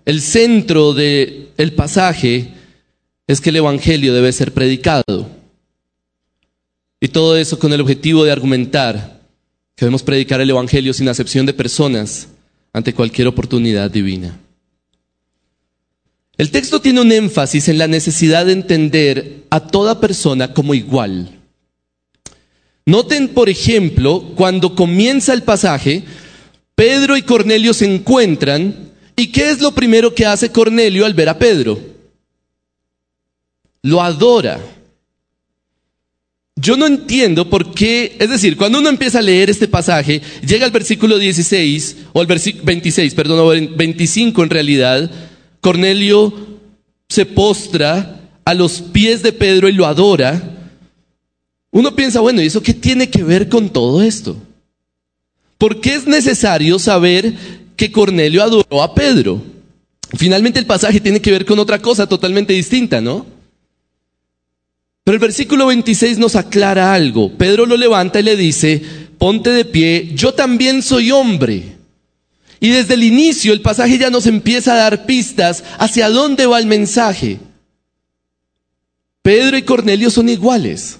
el 0.04 0.20
centro 0.20 0.92
del 0.94 1.72
pasaje 1.76 2.48
es 3.26 3.40
que 3.40 3.50
el 3.50 3.56
Evangelio 3.56 4.14
debe 4.14 4.32
ser 4.32 4.52
predicado. 4.52 5.39
Y 7.00 7.08
todo 7.08 7.36
eso 7.36 7.58
con 7.58 7.72
el 7.72 7.80
objetivo 7.80 8.24
de 8.24 8.32
argumentar 8.32 9.20
que 9.74 9.86
debemos 9.86 10.02
predicar 10.02 10.40
el 10.40 10.50
Evangelio 10.50 10.92
sin 10.92 11.08
acepción 11.08 11.46
de 11.46 11.54
personas 11.54 12.28
ante 12.72 12.92
cualquier 12.92 13.26
oportunidad 13.28 13.90
divina. 13.90 14.38
El 16.36 16.50
texto 16.50 16.80
tiene 16.80 17.00
un 17.00 17.12
énfasis 17.12 17.68
en 17.68 17.78
la 17.78 17.86
necesidad 17.86 18.46
de 18.46 18.52
entender 18.52 19.44
a 19.50 19.60
toda 19.60 20.00
persona 20.00 20.52
como 20.52 20.74
igual. 20.74 21.38
Noten, 22.86 23.28
por 23.28 23.48
ejemplo, 23.48 24.32
cuando 24.36 24.74
comienza 24.74 25.32
el 25.32 25.42
pasaje, 25.42 26.04
Pedro 26.74 27.16
y 27.16 27.22
Cornelio 27.22 27.74
se 27.74 27.84
encuentran 27.84 28.90
y 29.16 29.26
¿qué 29.28 29.50
es 29.50 29.60
lo 29.60 29.72
primero 29.72 30.14
que 30.14 30.24
hace 30.24 30.50
Cornelio 30.50 31.04
al 31.04 31.14
ver 31.14 31.28
a 31.28 31.38
Pedro? 31.38 31.78
Lo 33.82 34.02
adora. 34.02 34.60
Yo 36.60 36.76
no 36.76 36.86
entiendo 36.86 37.48
por 37.48 37.72
qué, 37.72 38.16
es 38.18 38.28
decir, 38.28 38.56
cuando 38.56 38.80
uno 38.80 38.90
empieza 38.90 39.20
a 39.20 39.22
leer 39.22 39.48
este 39.48 39.66
pasaje, 39.66 40.20
llega 40.46 40.66
al 40.66 40.70
versículo 40.70 41.18
16, 41.18 41.96
o 42.12 42.20
al 42.20 42.26
versículo 42.26 42.64
26, 42.64 43.14
perdón, 43.14 43.38
o 43.38 43.76
25 43.76 44.42
en 44.42 44.50
realidad, 44.50 45.10
Cornelio 45.62 46.34
se 47.08 47.24
postra 47.24 48.20
a 48.44 48.52
los 48.52 48.82
pies 48.82 49.22
de 49.22 49.32
Pedro 49.32 49.70
y 49.70 49.72
lo 49.72 49.86
adora. 49.86 50.58
Uno 51.70 51.96
piensa, 51.96 52.20
bueno, 52.20 52.42
¿y 52.42 52.46
eso 52.46 52.62
qué 52.62 52.74
tiene 52.74 53.08
que 53.08 53.22
ver 53.22 53.48
con 53.48 53.70
todo 53.70 54.02
esto? 54.02 54.36
¿Por 55.56 55.80
qué 55.80 55.94
es 55.94 56.06
necesario 56.06 56.78
saber 56.78 57.34
que 57.74 57.90
Cornelio 57.90 58.42
adoró 58.42 58.82
a 58.82 58.94
Pedro? 58.94 59.42
Finalmente 60.14 60.58
el 60.58 60.66
pasaje 60.66 61.00
tiene 61.00 61.20
que 61.20 61.30
ver 61.30 61.46
con 61.46 61.58
otra 61.58 61.78
cosa 61.78 62.06
totalmente 62.06 62.52
distinta, 62.52 63.00
¿no? 63.00 63.39
Pero 65.04 65.14
el 65.14 65.20
versículo 65.20 65.66
26 65.66 66.18
nos 66.18 66.36
aclara 66.36 66.92
algo. 66.92 67.36
Pedro 67.36 67.66
lo 67.66 67.76
levanta 67.76 68.20
y 68.20 68.22
le 68.22 68.36
dice, 68.36 68.82
ponte 69.18 69.50
de 69.50 69.64
pie, 69.64 70.10
yo 70.14 70.34
también 70.34 70.82
soy 70.82 71.10
hombre. 71.10 71.76
Y 72.60 72.68
desde 72.68 72.94
el 72.94 73.02
inicio 73.02 73.52
el 73.52 73.62
pasaje 73.62 73.98
ya 73.98 74.10
nos 74.10 74.26
empieza 74.26 74.74
a 74.74 74.76
dar 74.76 75.06
pistas 75.06 75.64
hacia 75.78 76.10
dónde 76.10 76.46
va 76.46 76.58
el 76.58 76.66
mensaje. 76.66 77.38
Pedro 79.22 79.56
y 79.56 79.62
Cornelio 79.62 80.10
son 80.10 80.28
iguales. 80.28 80.98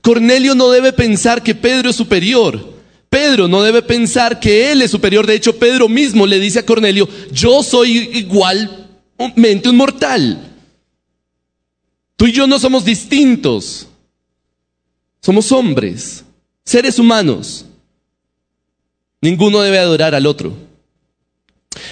Cornelio 0.00 0.54
no 0.54 0.70
debe 0.70 0.92
pensar 0.92 1.42
que 1.42 1.54
Pedro 1.54 1.90
es 1.90 1.96
superior. 1.96 2.72
Pedro 3.08 3.46
no 3.46 3.62
debe 3.62 3.82
pensar 3.82 4.40
que 4.40 4.72
él 4.72 4.82
es 4.82 4.90
superior. 4.90 5.26
De 5.26 5.34
hecho, 5.34 5.58
Pedro 5.58 5.88
mismo 5.88 6.26
le 6.26 6.40
dice 6.40 6.60
a 6.60 6.66
Cornelio, 6.66 7.08
yo 7.32 7.62
soy 7.62 8.10
igualmente 8.14 9.68
un 9.68 9.76
mortal. 9.76 10.51
Tú 12.16 12.26
y 12.26 12.32
yo 12.32 12.46
no 12.46 12.58
somos 12.58 12.84
distintos. 12.84 13.88
Somos 15.20 15.52
hombres, 15.52 16.24
seres 16.64 16.98
humanos. 16.98 17.64
Ninguno 19.20 19.60
debe 19.60 19.78
adorar 19.78 20.14
al 20.14 20.26
otro. 20.26 20.52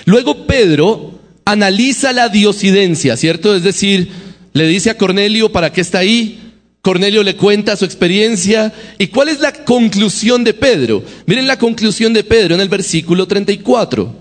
Luego 0.04 0.46
Pedro 0.46 1.20
analiza 1.44 2.12
la 2.12 2.28
diosidencia, 2.28 3.16
¿cierto? 3.16 3.54
Es 3.54 3.62
decir, 3.62 4.10
le 4.52 4.66
dice 4.66 4.90
a 4.90 4.98
Cornelio 4.98 5.52
para 5.52 5.72
qué 5.72 5.80
está 5.80 6.00
ahí. 6.00 6.54
Cornelio 6.82 7.22
le 7.22 7.36
cuenta 7.36 7.76
su 7.76 7.84
experiencia. 7.84 8.72
¿Y 8.98 9.08
cuál 9.08 9.28
es 9.28 9.40
la 9.40 9.52
conclusión 9.52 10.42
de 10.42 10.54
Pedro? 10.54 11.04
Miren 11.26 11.46
la 11.46 11.58
conclusión 11.58 12.12
de 12.12 12.24
Pedro 12.24 12.56
en 12.56 12.60
el 12.60 12.68
versículo 12.68 13.28
34. 13.28 14.12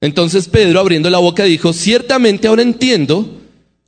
Entonces 0.00 0.48
Pedro, 0.48 0.78
abriendo 0.78 1.10
la 1.10 1.18
boca, 1.18 1.44
dijo, 1.44 1.72
ciertamente 1.72 2.46
ahora 2.46 2.62
entiendo 2.62 3.39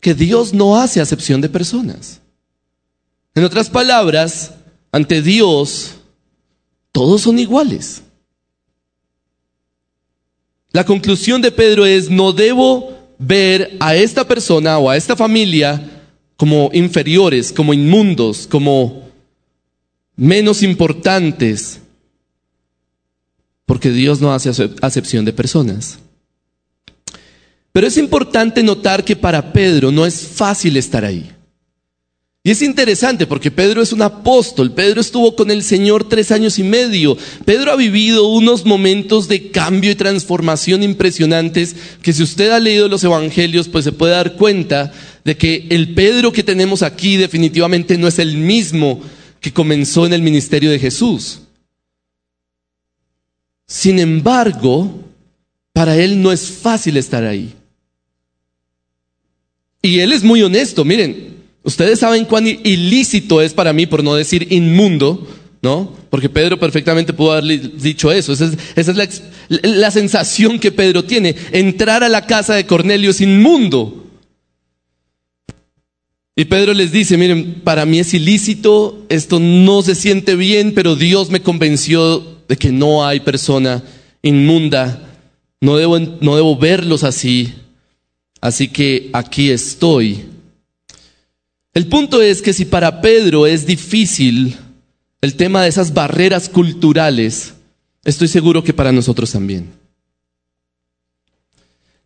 que 0.02 0.14
Dios 0.14 0.52
no 0.52 0.76
hace 0.76 1.00
acepción 1.00 1.40
de 1.40 1.48
personas. 1.48 2.20
En 3.36 3.44
otras 3.44 3.70
palabras, 3.70 4.50
ante 4.90 5.22
Dios, 5.22 5.94
todos 6.90 7.22
son 7.22 7.38
iguales. 7.38 8.02
La 10.72 10.84
conclusión 10.84 11.40
de 11.40 11.52
Pedro 11.52 11.86
es, 11.86 12.10
no 12.10 12.32
debo 12.32 12.98
ver 13.16 13.76
a 13.78 13.94
esta 13.94 14.26
persona 14.26 14.76
o 14.78 14.90
a 14.90 14.96
esta 14.96 15.14
familia 15.14 16.02
como 16.36 16.70
inferiores, 16.72 17.52
como 17.52 17.72
inmundos, 17.72 18.48
como 18.48 19.08
menos 20.16 20.64
importantes, 20.64 21.78
porque 23.66 23.90
Dios 23.90 24.20
no 24.20 24.34
hace 24.34 24.50
acepción 24.80 25.24
de 25.24 25.32
personas. 25.32 26.00
Pero 27.72 27.86
es 27.86 27.96
importante 27.96 28.62
notar 28.62 29.02
que 29.02 29.16
para 29.16 29.52
Pedro 29.52 29.90
no 29.90 30.04
es 30.04 30.20
fácil 30.26 30.76
estar 30.76 31.04
ahí. 31.04 31.32
Y 32.44 32.50
es 32.50 32.60
interesante 32.60 33.24
porque 33.28 33.52
Pedro 33.52 33.82
es 33.82 33.92
un 33.92 34.02
apóstol, 34.02 34.72
Pedro 34.72 35.00
estuvo 35.00 35.36
con 35.36 35.52
el 35.52 35.62
Señor 35.62 36.08
tres 36.08 36.32
años 36.32 36.58
y 36.58 36.64
medio, 36.64 37.16
Pedro 37.44 37.70
ha 37.70 37.76
vivido 37.76 38.26
unos 38.26 38.64
momentos 38.64 39.28
de 39.28 39.52
cambio 39.52 39.92
y 39.92 39.94
transformación 39.94 40.82
impresionantes 40.82 41.76
que 42.02 42.12
si 42.12 42.24
usted 42.24 42.50
ha 42.50 42.58
leído 42.58 42.88
los 42.88 43.04
evangelios 43.04 43.68
pues 43.68 43.84
se 43.84 43.92
puede 43.92 44.14
dar 44.14 44.34
cuenta 44.34 44.92
de 45.24 45.36
que 45.36 45.68
el 45.70 45.94
Pedro 45.94 46.32
que 46.32 46.42
tenemos 46.42 46.82
aquí 46.82 47.16
definitivamente 47.16 47.96
no 47.96 48.08
es 48.08 48.18
el 48.18 48.36
mismo 48.36 49.00
que 49.40 49.52
comenzó 49.52 50.04
en 50.04 50.12
el 50.12 50.22
ministerio 50.22 50.72
de 50.72 50.80
Jesús. 50.80 51.42
Sin 53.68 54.00
embargo, 54.00 55.00
para 55.72 55.96
él 55.96 56.20
no 56.20 56.32
es 56.32 56.50
fácil 56.50 56.96
estar 56.96 57.22
ahí. 57.22 57.54
Y 59.82 59.98
él 59.98 60.12
es 60.12 60.22
muy 60.22 60.42
honesto, 60.42 60.84
miren, 60.84 61.34
ustedes 61.64 61.98
saben 61.98 62.24
cuán 62.24 62.46
ilícito 62.46 63.42
es 63.42 63.52
para 63.52 63.72
mí, 63.72 63.86
por 63.86 64.04
no 64.04 64.14
decir 64.14 64.46
inmundo, 64.50 65.26
¿no? 65.60 65.92
Porque 66.08 66.28
Pedro 66.28 66.58
perfectamente 66.58 67.12
pudo 67.12 67.32
haberle 67.32 67.58
dicho 67.58 68.12
eso. 68.12 68.32
Esa 68.32 68.52
es, 68.76 68.96
la, 68.96 69.08
la, 69.62 69.90
sensación 69.90 70.58
que 70.58 70.70
Pedro 70.70 71.04
tiene. 71.04 71.34
Entrar 71.52 72.04
a 72.04 72.08
la 72.08 72.26
casa 72.26 72.54
de 72.54 72.66
Cornelio 72.66 73.10
es 73.10 73.20
inmundo. 73.20 74.06
Y 76.36 76.44
Pedro 76.46 76.74
les 76.74 76.92
dice, 76.92 77.16
miren, 77.16 77.60
para 77.62 77.84
mí 77.84 77.98
es 77.98 78.14
ilícito, 78.14 79.04
esto 79.08 79.38
no 79.38 79.82
se 79.82 79.94
siente 79.94 80.34
bien, 80.34 80.72
pero 80.74 80.96
Dios 80.96 81.30
me 81.30 81.42
convenció 81.42 82.40
de 82.48 82.56
que 82.56 82.72
no 82.72 83.04
hay 83.04 83.20
persona 83.20 83.82
inmunda. 84.22 85.10
No 85.60 85.76
debo, 85.76 85.98
no 85.98 86.36
debo 86.36 86.56
verlos 86.56 87.04
así. 87.04 87.54
Así 88.42 88.66
que 88.66 89.08
aquí 89.12 89.50
estoy. 89.50 90.24
El 91.72 91.86
punto 91.86 92.20
es 92.20 92.42
que 92.42 92.52
si 92.52 92.64
para 92.64 93.00
Pedro 93.00 93.46
es 93.46 93.64
difícil 93.64 94.56
el 95.20 95.36
tema 95.36 95.62
de 95.62 95.68
esas 95.68 95.94
barreras 95.94 96.48
culturales, 96.48 97.54
estoy 98.04 98.26
seguro 98.26 98.64
que 98.64 98.74
para 98.74 98.90
nosotros 98.90 99.30
también. 99.30 99.70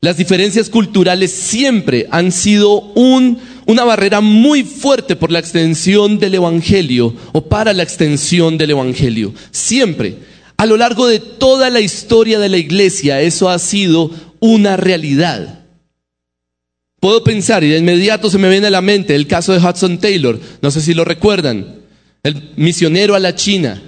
Las 0.03 0.19
diferencias 0.19 0.69
culturales 0.69 1.33
siempre 1.33 2.07
han 2.11 2.31
sido 2.31 2.93
una 2.93 3.85
barrera 3.85 4.21
muy 4.21 4.63
fuerte 4.63 5.17
por 5.17 5.33
la 5.33 5.39
extensión 5.39 6.19
del 6.19 6.35
Evangelio 6.35 7.15
o 7.33 7.49
para 7.49 7.73
la 7.73 7.83
extensión 7.83 8.59
del 8.59 8.73
Evangelio. 8.73 9.33
Siempre. 9.53 10.19
A 10.59 10.67
lo 10.67 10.77
largo 10.77 11.07
de 11.07 11.19
toda 11.19 11.71
la 11.71 11.81
historia 11.81 12.39
de 12.39 12.51
la 12.51 12.59
iglesia 12.59 13.23
eso 13.23 13.49
ha 13.49 13.59
sido 13.59 14.11
una 14.39 14.77
realidad. 14.77 15.66
Puedo 17.07 17.23
pensar 17.23 17.63
y 17.63 17.69
de 17.69 17.79
inmediato 17.79 18.29
se 18.29 18.37
me 18.37 18.49
viene 18.51 18.67
a 18.67 18.71
la 18.71 18.81
mente 18.83 19.15
el 19.15 19.29
caso 19.29 19.53
de 19.53 19.65
Hudson 19.65 19.99
Taylor, 19.99 20.41
no 20.61 20.73
sé 20.73 20.81
si 20.81 20.93
lo 20.93 21.05
recuerdan, 21.05 21.77
el 22.25 22.51
misionero 22.57 23.15
a 23.15 23.21
la 23.21 23.37
China. 23.37 23.81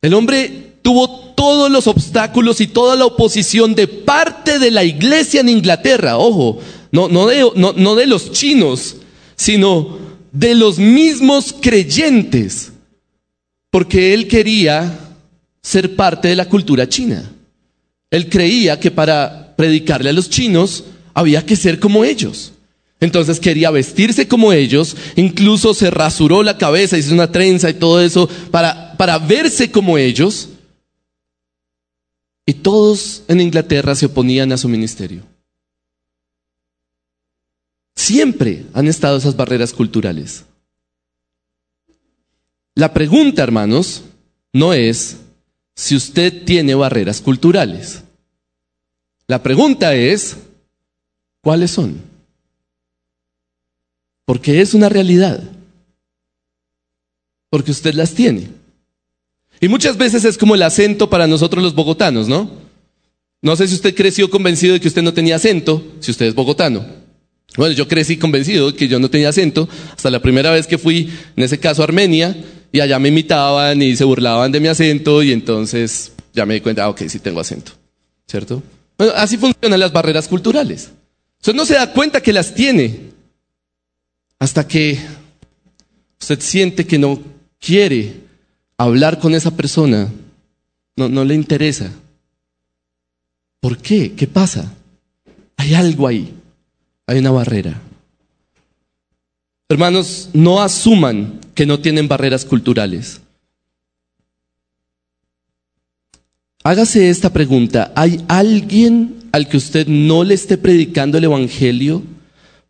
El 0.00 0.14
hombre 0.14 0.74
tuvo 0.82 1.34
todos 1.34 1.68
los 1.68 1.88
obstáculos 1.88 2.60
y 2.60 2.68
toda 2.68 2.94
la 2.94 3.06
oposición 3.06 3.74
de 3.74 3.88
parte 3.88 4.60
de 4.60 4.70
la 4.70 4.84
iglesia 4.84 5.40
en 5.40 5.48
Inglaterra, 5.48 6.16
ojo, 6.16 6.60
no, 6.92 7.26
de 7.26 8.06
los 8.06 8.30
chinos, 8.30 8.94
sino 9.34 9.98
de 10.30 10.54
los 10.54 10.78
mismos 10.78 11.52
creyentes. 11.60 12.70
porque 13.70 14.14
él 14.14 14.28
quería 14.28 15.16
ser 15.60 15.96
parte 15.96 16.28
de 16.28 16.36
la 16.36 16.48
cultura 16.48 16.88
china. 16.88 17.28
Él 18.12 18.28
creía 18.28 18.78
que 18.78 18.92
para 18.92 19.56
predicarle 19.56 20.10
a 20.10 20.12
los 20.12 20.30
chinos 20.30 20.84
había 21.14 21.44
que 21.44 21.56
ser 21.56 21.80
como 21.80 22.04
ellos. 22.04 22.52
Entonces 23.00 23.40
quería 23.40 23.70
vestirse 23.70 24.28
como 24.28 24.52
ellos, 24.52 24.96
incluso 25.16 25.72
se 25.72 25.90
rasuró 25.90 26.42
la 26.42 26.58
cabeza, 26.58 26.98
hizo 26.98 27.14
una 27.14 27.32
trenza 27.32 27.70
y 27.70 27.74
todo 27.74 28.00
eso 28.00 28.28
para, 28.50 28.96
para 28.98 29.18
verse 29.18 29.70
como 29.70 29.96
ellos. 29.96 30.50
Y 32.44 32.54
todos 32.54 33.22
en 33.28 33.40
Inglaterra 33.40 33.94
se 33.94 34.06
oponían 34.06 34.52
a 34.52 34.58
su 34.58 34.68
ministerio. 34.68 35.22
Siempre 37.96 38.66
han 38.74 38.86
estado 38.86 39.16
esas 39.16 39.36
barreras 39.36 39.72
culturales. 39.72 40.44
La 42.74 42.92
pregunta, 42.92 43.42
hermanos, 43.42 44.02
no 44.52 44.72
es 44.72 45.18
si 45.74 45.96
usted 45.96 46.44
tiene 46.44 46.74
barreras 46.74 47.20
culturales. 47.20 48.02
La 49.26 49.42
pregunta 49.42 49.94
es, 49.94 50.36
¿cuáles 51.42 51.70
son? 51.70 52.00
Porque 54.24 54.60
es 54.60 54.74
una 54.74 54.88
realidad. 54.88 55.42
Porque 57.50 57.72
usted 57.72 57.94
las 57.94 58.14
tiene. 58.14 58.48
Y 59.60 59.68
muchas 59.68 59.96
veces 59.96 60.24
es 60.24 60.38
como 60.38 60.54
el 60.54 60.62
acento 60.62 61.10
para 61.10 61.26
nosotros 61.26 61.62
los 61.62 61.74
bogotanos, 61.74 62.28
¿no? 62.28 62.50
No 63.42 63.56
sé 63.56 63.68
si 63.68 63.74
usted 63.74 63.94
creció 63.94 64.30
convencido 64.30 64.74
de 64.74 64.80
que 64.80 64.88
usted 64.88 65.02
no 65.02 65.14
tenía 65.14 65.36
acento, 65.36 65.82
si 66.00 66.10
usted 66.10 66.26
es 66.26 66.34
bogotano. 66.34 66.84
Bueno, 67.56 67.74
yo 67.74 67.88
crecí 67.88 68.16
convencido 68.16 68.70
de 68.70 68.76
que 68.76 68.86
yo 68.86 68.98
no 68.98 69.10
tenía 69.10 69.30
acento 69.30 69.68
hasta 69.92 70.10
la 70.10 70.20
primera 70.20 70.50
vez 70.50 70.66
que 70.66 70.78
fui, 70.78 71.10
en 71.36 71.42
ese 71.42 71.58
caso, 71.58 71.82
a 71.82 71.84
Armenia, 71.84 72.36
y 72.70 72.80
allá 72.80 72.98
me 72.98 73.08
imitaban 73.08 73.82
y 73.82 73.96
se 73.96 74.04
burlaban 74.04 74.52
de 74.52 74.60
mi 74.60 74.68
acento, 74.68 75.22
y 75.22 75.32
entonces 75.32 76.12
ya 76.32 76.46
me 76.46 76.54
di 76.54 76.60
cuenta, 76.60 76.84
ah, 76.84 76.90
ok, 76.90 77.02
sí 77.08 77.18
tengo 77.18 77.40
acento, 77.40 77.72
¿cierto? 78.28 78.62
Bueno, 78.96 79.12
así 79.16 79.36
funcionan 79.36 79.80
las 79.80 79.92
barreras 79.92 80.28
culturales. 80.28 80.90
Usted 81.40 81.54
no 81.54 81.64
se 81.64 81.74
da 81.74 81.92
cuenta 81.92 82.20
que 82.20 82.34
las 82.34 82.54
tiene, 82.54 83.10
hasta 84.38 84.66
que 84.68 84.98
usted 86.20 86.40
siente 86.40 86.86
que 86.86 86.98
no 86.98 87.18
quiere 87.58 88.14
hablar 88.76 89.18
con 89.18 89.34
esa 89.34 89.50
persona, 89.50 90.10
no, 90.96 91.08
no 91.08 91.24
le 91.24 91.34
interesa. 91.34 91.90
¿Por 93.60 93.78
qué? 93.78 94.12
¿Qué 94.12 94.26
pasa? 94.26 94.74
Hay 95.56 95.72
algo 95.72 96.06
ahí, 96.06 96.34
hay 97.06 97.18
una 97.18 97.30
barrera. 97.30 97.80
Hermanos, 99.68 100.28
no 100.34 100.60
asuman 100.60 101.40
que 101.54 101.64
no 101.64 101.78
tienen 101.80 102.08
barreras 102.08 102.44
culturales. 102.44 103.20
Hágase 106.62 107.08
esta 107.08 107.32
pregunta, 107.32 107.92
¿hay 107.96 108.22
alguien 108.28 109.19
al 109.32 109.48
que 109.48 109.56
usted 109.56 109.86
no 109.86 110.24
le 110.24 110.34
esté 110.34 110.58
predicando 110.58 111.18
el 111.18 111.24
Evangelio 111.24 112.02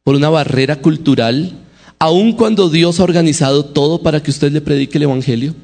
por 0.03 0.15
una 0.15 0.29
barrera 0.29 0.77
cultural? 0.77 1.55
aun 2.01 2.33
cuando 2.33 2.71
Dios 2.71 2.99
ha 2.99 3.05
organizado 3.05 3.67
todo 3.67 4.03
para 4.03 4.23
que 4.23 4.31
usted 4.31 4.51
le 4.51 4.63
predique 4.63 4.97
el 4.99 5.05
Evangelio? 5.05 5.55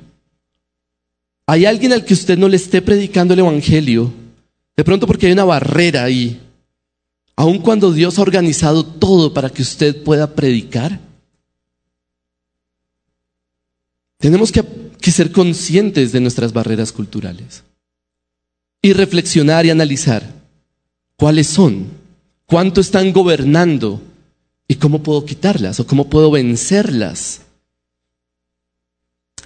¿Hay 1.47 1.65
alguien 1.65 1.93
al 1.93 2.05
que 2.05 2.13
usted 2.13 2.39
no 2.39 2.49
le 2.49 2.57
esté 2.57 2.83
predicando 2.83 3.33
el 3.33 3.41
Evangelio? 3.41 4.13
De 4.77 4.85
pronto 4.85 5.07
porque 5.07 5.27
hay 5.27 5.33
una 5.33 5.45
barrera 5.45 6.05
ahí. 6.05 6.39
Aun 7.37 7.59
cuando 7.59 7.91
Dios 7.91 8.19
ha 8.19 8.23
organizado 8.23 8.85
todo 8.85 9.33
para 9.33 9.49
que 9.49 9.63
usted 9.63 10.03
pueda 10.03 10.35
predicar. 10.35 11.01
Tenemos 14.19 14.53
que, 14.53 14.63
que 15.01 15.11
ser 15.11 15.33
conscientes 15.33 16.13
de 16.13 16.21
nuestras 16.21 16.53
barreras 16.53 16.93
culturales. 16.93 17.63
Y 18.83 18.93
reflexionar 18.93 19.65
y 19.65 19.71
analizar 19.71 20.36
cuáles 21.17 21.47
son, 21.47 21.87
cuánto 22.47 22.81
están 22.81 23.13
gobernando 23.13 24.01
¿Y 24.69 24.75
cómo 24.77 25.03
puedo 25.03 25.25
quitarlas 25.25 25.79
o 25.79 25.87
cómo 25.87 26.09
puedo 26.09 26.31
vencerlas? 26.31 27.43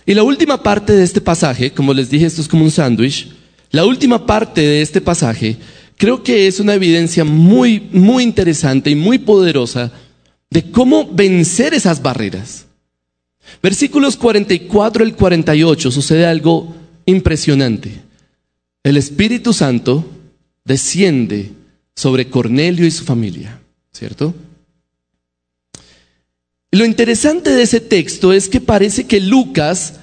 Y 0.07 0.15
la 0.15 0.23
última 0.23 0.63
parte 0.63 0.95
de 0.95 1.05
este 1.05 1.21
pasaje, 1.21 1.73
como 1.73 1.93
les 1.93 2.09
dije, 2.11 2.27
esto 2.27 2.41
es 2.41 2.49
como 2.49 2.65
un 2.65 2.71
sándwich, 2.71 3.29
la 3.71 3.85
última 3.85 4.27
parte 4.27 4.63
de 4.63 4.83
este 4.83 5.01
pasaje 5.01 5.57
creo 5.97 6.23
que 6.23 6.47
es 6.47 6.59
una 6.59 6.75
evidencia 6.75 7.25
muy, 7.25 7.89
muy 7.93 8.23
interesante 8.23 8.91
y 8.91 8.95
muy 8.95 9.19
poderosa 9.19 9.93
de 10.49 10.71
cómo 10.71 11.07
vencer 11.07 11.75
esas 11.75 12.01
barreras. 12.01 12.67
Versículos 13.63 14.17
44 14.17 15.05
al 15.05 15.15
48 15.15 15.91
sucede 15.91 16.25
algo 16.25 16.75
impresionante. 17.05 18.01
El 18.83 18.97
Espíritu 18.97 19.53
Santo 19.53 20.05
desciende 20.65 21.53
sobre 22.01 22.31
Cornelio 22.31 22.87
y 22.87 22.91
su 22.91 23.05
familia, 23.05 23.61
¿cierto? 23.93 24.35
Lo 26.71 26.87
interesante 26.87 27.51
de 27.51 27.61
ese 27.61 27.79
texto 27.79 28.33
es 28.33 28.49
que 28.49 28.59
parece 28.59 29.05
que 29.07 29.21
Lucas 29.21 30.01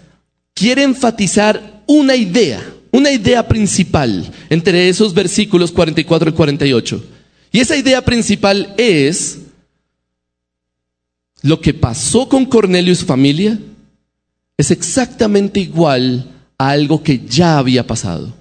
quiere 0.53 0.83
enfatizar 0.83 1.81
una 1.87 2.15
idea, 2.15 2.61
una 2.91 3.09
idea 3.09 3.47
principal 3.47 4.31
entre 4.51 4.89
esos 4.89 5.11
versículos 5.15 5.71
44 5.71 6.29
y 6.29 6.33
48. 6.33 7.03
Y 7.51 7.61
esa 7.61 7.75
idea 7.75 8.05
principal 8.05 8.75
es 8.77 9.39
lo 11.41 11.59
que 11.59 11.73
pasó 11.73 12.29
con 12.29 12.45
Cornelio 12.45 12.93
y 12.93 12.95
su 12.95 13.07
familia 13.07 13.57
es 14.55 14.69
exactamente 14.69 15.59
igual 15.61 16.29
a 16.59 16.69
algo 16.69 17.01
que 17.01 17.25
ya 17.25 17.57
había 17.57 17.87
pasado. 17.87 18.36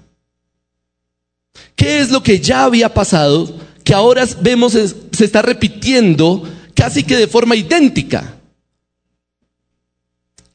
¿Qué 1.75 1.99
es 1.99 2.11
lo 2.11 2.23
que 2.23 2.39
ya 2.39 2.63
había 2.63 2.93
pasado 2.93 3.67
que 3.83 3.93
ahora 3.93 4.27
vemos 4.41 4.73
se 4.73 5.23
está 5.23 5.41
repitiendo 5.41 6.43
casi 6.77 7.03
que 7.03 7.15
de 7.17 7.27
forma 7.27 7.55
idéntica. 7.55 8.35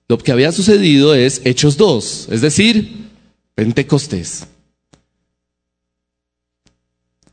Lo 0.06 0.18
que 0.18 0.30
había 0.30 0.52
sucedido 0.52 1.14
es 1.14 1.40
Hechos 1.44 1.76
2, 1.76 2.28
es 2.30 2.40
decir, 2.42 3.08
Pentecostés. 3.54 4.46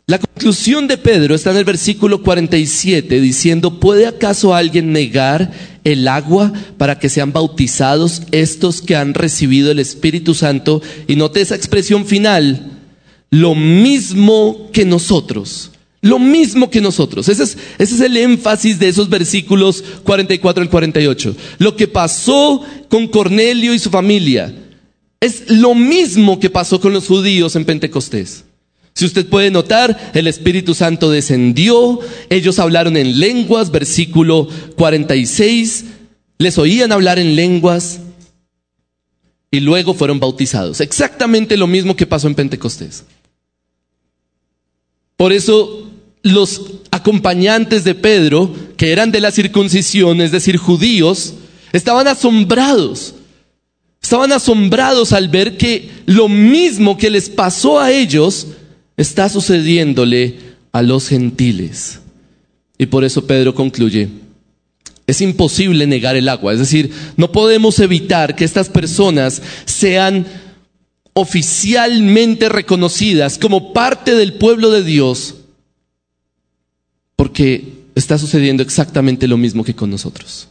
La 0.08 0.18
conclusión 0.18 0.88
de 0.88 0.98
Pedro 0.98 1.36
está 1.36 1.52
en 1.52 1.58
el 1.58 1.66
versículo 1.66 2.24
47 2.24 3.20
diciendo, 3.20 3.80
¿puede 3.80 4.08
acaso 4.08 4.56
alguien 4.56 4.92
negar 4.92 5.52
el 5.84 6.08
agua 6.08 6.52
para 6.78 6.98
que 6.98 7.10
sean 7.10 7.32
bautizados 7.32 8.24
estos 8.32 8.82
que 8.82 8.96
han 8.96 9.14
recibido 9.14 9.70
el 9.70 9.78
Espíritu 9.78 10.34
Santo? 10.34 10.82
Y 11.08 11.16
note 11.16 11.42
esa 11.42 11.56
expresión 11.56 12.08
final, 12.08 12.69
lo 13.30 13.56
mismo 13.56 14.70
que 14.72 14.86
nosotros. 14.86 15.72
Lo 16.02 16.18
mismo 16.18 16.70
que 16.70 16.80
nosotros. 16.80 17.28
Ese 17.28 17.44
es, 17.78 18.02
el 18.02 18.16
énfasis 18.16 18.80
de 18.80 18.88
esos 18.88 19.10
versículos 19.10 19.84
44 20.04 20.64
al 20.64 20.70
48. 20.70 21.36
Lo 21.58 21.76
que 21.76 21.88
pasó 21.88 22.62
con 22.88 23.08
Cornelio 23.08 23.74
y 23.74 23.80
su 23.80 23.90
familia 23.90 24.54
es 25.20 25.50
lo 25.50 25.76
mismo 25.76 26.40
que 26.40 26.50
pasó 26.50 26.80
con 26.80 26.94
los 26.94 27.08
judíos 27.08 27.56
en 27.58 27.66
Pentecostés. 27.66 28.46
Si 28.94 29.06
usted 29.06 29.28
puede 29.28 29.52
notar, 29.52 30.12
el 30.14 30.28
Espíritu 30.28 30.74
Santo 30.74 31.12
descendió, 31.12 32.00
ellos 32.30 32.60
hablaron 32.60 32.98
en 32.98 33.20
lenguas, 33.20 33.72
versículo 33.72 34.48
46, 34.76 35.86
les 36.38 36.58
oían 36.58 36.92
hablar 36.92 37.20
en 37.20 37.36
lenguas 37.36 38.00
y 39.52 39.60
luego 39.60 39.94
fueron 39.94 40.20
bautizados. 40.20 40.80
Exactamente 40.82 41.58
lo 41.58 41.68
mismo 41.68 41.96
que 41.96 42.08
pasó 42.08 42.28
en 42.28 42.36
Pentecostés. 42.36 43.04
Por 45.20 45.34
eso 45.34 45.86
los 46.24 46.62
acompañantes 46.92 47.84
de 47.84 47.94
Pedro, 47.94 48.56
que 48.78 48.94
eran 48.94 49.12
de 49.12 49.20
la 49.20 49.32
circuncisión, 49.32 50.22
es 50.22 50.32
decir, 50.32 50.56
judíos, 50.56 51.34
estaban 51.74 52.08
asombrados. 52.08 53.16
Estaban 54.02 54.32
asombrados 54.32 55.12
al 55.12 55.28
ver 55.28 55.58
que 55.58 55.90
lo 56.06 56.30
mismo 56.30 56.98
que 56.98 57.10
les 57.10 57.30
pasó 57.30 57.82
a 57.82 57.92
ellos 57.92 58.48
está 58.96 59.28
sucediéndole 59.28 60.38
a 60.72 60.82
los 60.84 61.10
gentiles. 61.10 62.00
Y 62.78 62.86
por 62.86 63.04
eso 63.04 63.28
Pedro 63.28 63.54
concluye, 63.54 64.08
es 65.06 65.20
imposible 65.20 65.86
negar 65.86 66.16
el 66.16 66.30
agua, 66.30 66.54
es 66.54 66.60
decir, 66.60 66.92
no 67.18 67.34
podemos 67.34 67.78
evitar 67.80 68.38
que 68.38 68.46
estas 68.46 68.70
personas 68.70 69.42
sean 69.66 70.26
oficialmente 71.20 72.50
reconocidas 72.50 73.38
como 73.38 73.74
parte 73.74 74.16
del 74.16 74.34
pueblo 74.34 74.72
de 74.72 74.84
Dios 74.84 75.36
porque 77.20 77.80
está 77.96 78.18
sucediendo 78.18 78.64
exactamente 78.64 79.28
lo 79.28 79.36
mismo 79.36 79.66
que 79.66 79.76
con 79.76 79.90
nosotros. 79.90 80.48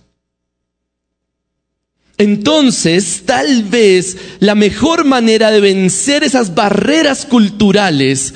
Entonces, 2.18 3.22
tal 3.24 3.62
vez 3.62 4.18
la 4.40 4.54
mejor 4.54 5.06
manera 5.06 5.50
de 5.50 5.60
vencer 5.60 6.24
esas 6.24 6.54
barreras 6.54 7.24
culturales 7.24 8.34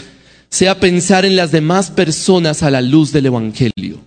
sea 0.49 0.81
pensar 0.81 1.27
en 1.27 1.37
las 1.37 1.53
demás 1.53 1.91
personas 1.91 2.63
a 2.63 2.71
la 2.71 2.81
luz 2.81 3.13
del 3.13 3.27
Evangelio. 3.27 4.01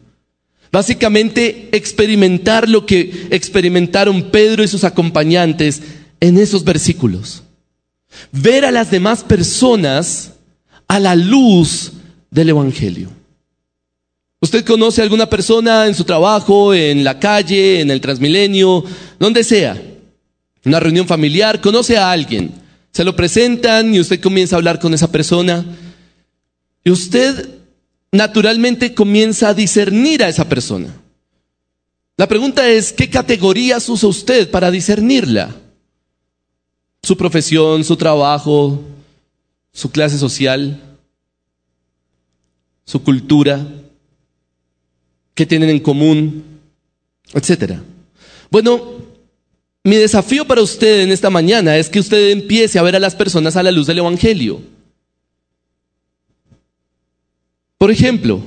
Básicamente, 0.71 1.69
experimentar 1.71 2.67
lo 2.67 2.87
que 2.87 3.27
experimentaron 3.29 4.31
Pedro 4.31 4.63
y 4.63 4.67
sus 4.67 4.83
acompañantes 4.83 5.81
en 6.19 6.39
esos 6.39 6.63
versículos. 6.63 7.43
Ver 8.31 8.65
a 8.65 8.71
las 8.71 8.91
demás 8.91 9.23
personas 9.23 10.33
a 10.87 10.99
la 10.99 11.15
luz 11.15 11.93
del 12.31 12.49
Evangelio. 12.49 13.09
Usted 14.41 14.63
conoce 14.63 15.01
a 15.01 15.03
alguna 15.03 15.29
persona 15.29 15.87
en 15.87 15.95
su 15.95 16.03
trabajo, 16.03 16.73
en 16.73 17.03
la 17.03 17.19
calle, 17.19 17.81
en 17.81 17.89
el 17.89 18.01
Transmilenio, 18.01 18.83
donde 19.17 19.43
sea, 19.43 19.81
una 20.65 20.79
reunión 20.79 21.07
familiar, 21.07 21.61
conoce 21.61 21.97
a 21.97 22.11
alguien, 22.11 22.51
se 22.91 23.03
lo 23.03 23.15
presentan 23.15 23.93
y 23.93 23.99
usted 23.99 24.19
comienza 24.19 24.55
a 24.55 24.57
hablar 24.57 24.79
con 24.79 24.93
esa 24.93 25.11
persona 25.11 25.65
y 26.83 26.91
usted 26.91 27.49
naturalmente 28.11 28.93
comienza 28.93 29.49
a 29.49 29.53
discernir 29.53 30.23
a 30.23 30.29
esa 30.29 30.47
persona. 30.47 30.89
La 32.17 32.27
pregunta 32.27 32.69
es, 32.69 32.93
¿qué 32.93 33.09
categorías 33.09 33.89
usa 33.89 34.07
usted 34.07 34.49
para 34.49 34.71
discernirla? 34.71 35.55
Su 37.05 37.15
profesión, 37.15 37.83
su 37.83 37.95
trabajo, 37.95 38.81
su 39.71 39.91
clase 39.91 40.17
social, 40.17 40.81
su 42.83 43.03
cultura, 43.03 43.63
qué 45.35 45.45
tienen 45.45 45.69
en 45.69 45.79
común, 45.79 46.43
etcétera. 47.31 47.83
Bueno, 48.49 48.81
mi 49.83 49.97
desafío 49.97 50.47
para 50.47 50.63
usted 50.63 51.01
en 51.01 51.11
esta 51.11 51.29
mañana 51.29 51.77
es 51.77 51.89
que 51.89 51.99
usted 51.99 52.31
empiece 52.31 52.79
a 52.79 52.81
ver 52.81 52.95
a 52.95 52.99
las 52.99 53.13
personas 53.13 53.55
a 53.55 53.61
la 53.61 53.71
luz 53.71 53.85
del 53.85 53.99
Evangelio. 53.99 54.63
Por 57.77 57.91
ejemplo, 57.91 58.41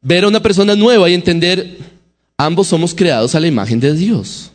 ver 0.00 0.24
a 0.24 0.28
una 0.28 0.42
persona 0.42 0.74
nueva 0.74 1.08
y 1.08 1.14
entender, 1.14 1.78
ambos 2.36 2.66
somos 2.66 2.96
creados 2.96 3.36
a 3.36 3.40
la 3.40 3.46
imagen 3.46 3.78
de 3.78 3.94
Dios. 3.94 4.50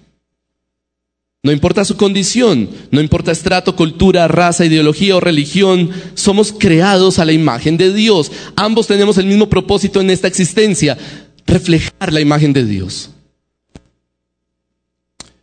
No 1.46 1.52
importa 1.52 1.86
su 1.86 1.96
condición, 1.96 2.68
no 2.90 3.00
importa 3.00 3.32
estrato, 3.32 3.76
cultura, 3.76 4.28
raza, 4.28 4.66
ideología 4.66 5.16
o 5.16 5.20
religión, 5.20 5.92
somos 6.16 6.52
creados 6.52 7.20
a 7.20 7.26
la 7.26 7.34
imagen 7.34 7.78
de 7.78 7.94
Dios. 7.94 8.32
Ambos 8.56 8.88
tenemos 8.88 9.20
el 9.20 9.28
mismo 9.28 9.48
propósito 9.48 10.02
en 10.02 10.10
esta 10.10 10.28
existencia, 10.28 10.98
reflejar 11.46 12.12
la 12.12 12.20
imagen 12.20 12.52
de 12.52 12.66
Dios. 12.66 13.12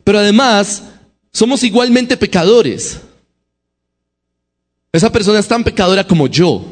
Pero 0.03 0.19
además, 0.19 0.83
somos 1.33 1.63
igualmente 1.63 2.17
pecadores. 2.17 3.01
Esa 4.91 5.13
persona 5.13 5.39
es 5.39 5.47
tan 5.47 5.63
pecadora 5.63 6.05
como 6.05 6.27
yo. 6.27 6.65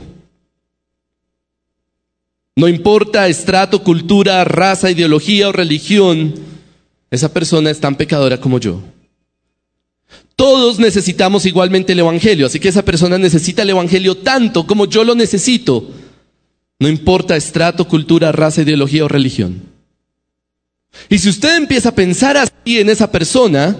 No 2.56 2.66
importa 2.66 3.28
estrato, 3.28 3.84
cultura, 3.84 4.42
raza, 4.42 4.90
ideología 4.90 5.50
o 5.50 5.52
religión, 5.52 6.34
esa 7.12 7.32
persona 7.32 7.70
es 7.70 7.78
tan 7.78 7.94
pecadora 7.94 8.40
como 8.40 8.58
yo. 8.58 8.82
Todos 10.40 10.78
necesitamos 10.78 11.44
igualmente 11.44 11.92
el 11.92 11.98
Evangelio, 11.98 12.46
así 12.46 12.58
que 12.58 12.70
esa 12.70 12.82
persona 12.82 13.18
necesita 13.18 13.60
el 13.60 13.68
Evangelio 13.68 14.16
tanto 14.16 14.66
como 14.66 14.86
yo 14.86 15.04
lo 15.04 15.14
necesito. 15.14 15.90
No 16.78 16.88
importa 16.88 17.36
estrato, 17.36 17.86
cultura, 17.86 18.32
raza, 18.32 18.62
ideología 18.62 19.04
o 19.04 19.08
religión. 19.08 19.60
Y 21.10 21.18
si 21.18 21.28
usted 21.28 21.58
empieza 21.58 21.90
a 21.90 21.94
pensar 21.94 22.38
así 22.38 22.78
en 22.78 22.88
esa 22.88 23.12
persona, 23.12 23.76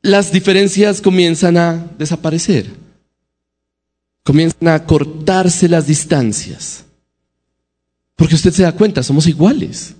las 0.00 0.32
diferencias 0.32 1.02
comienzan 1.02 1.58
a 1.58 1.90
desaparecer. 1.98 2.70
Comienzan 4.22 4.68
a 4.68 4.86
cortarse 4.86 5.68
las 5.68 5.86
distancias. 5.86 6.86
Porque 8.16 8.34
usted 8.34 8.54
se 8.54 8.62
da 8.62 8.72
cuenta, 8.72 9.02
somos 9.02 9.26
iguales. 9.26 9.94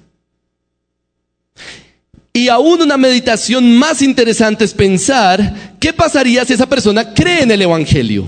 Y 2.33 2.49
aún 2.49 2.83
una 2.83 2.97
meditación 2.97 3.77
más 3.77 4.03
interesante 4.03 4.65
es 4.65 4.75
pensar, 4.75 5.77
¿qué 5.81 5.93
pasaría 5.93 6.45
si 6.45 6.53
esa 6.53 6.69
persona 6.69 7.15
cree 7.15 7.43
en 7.43 7.51
el 7.51 7.63
Evangelio? 7.63 8.27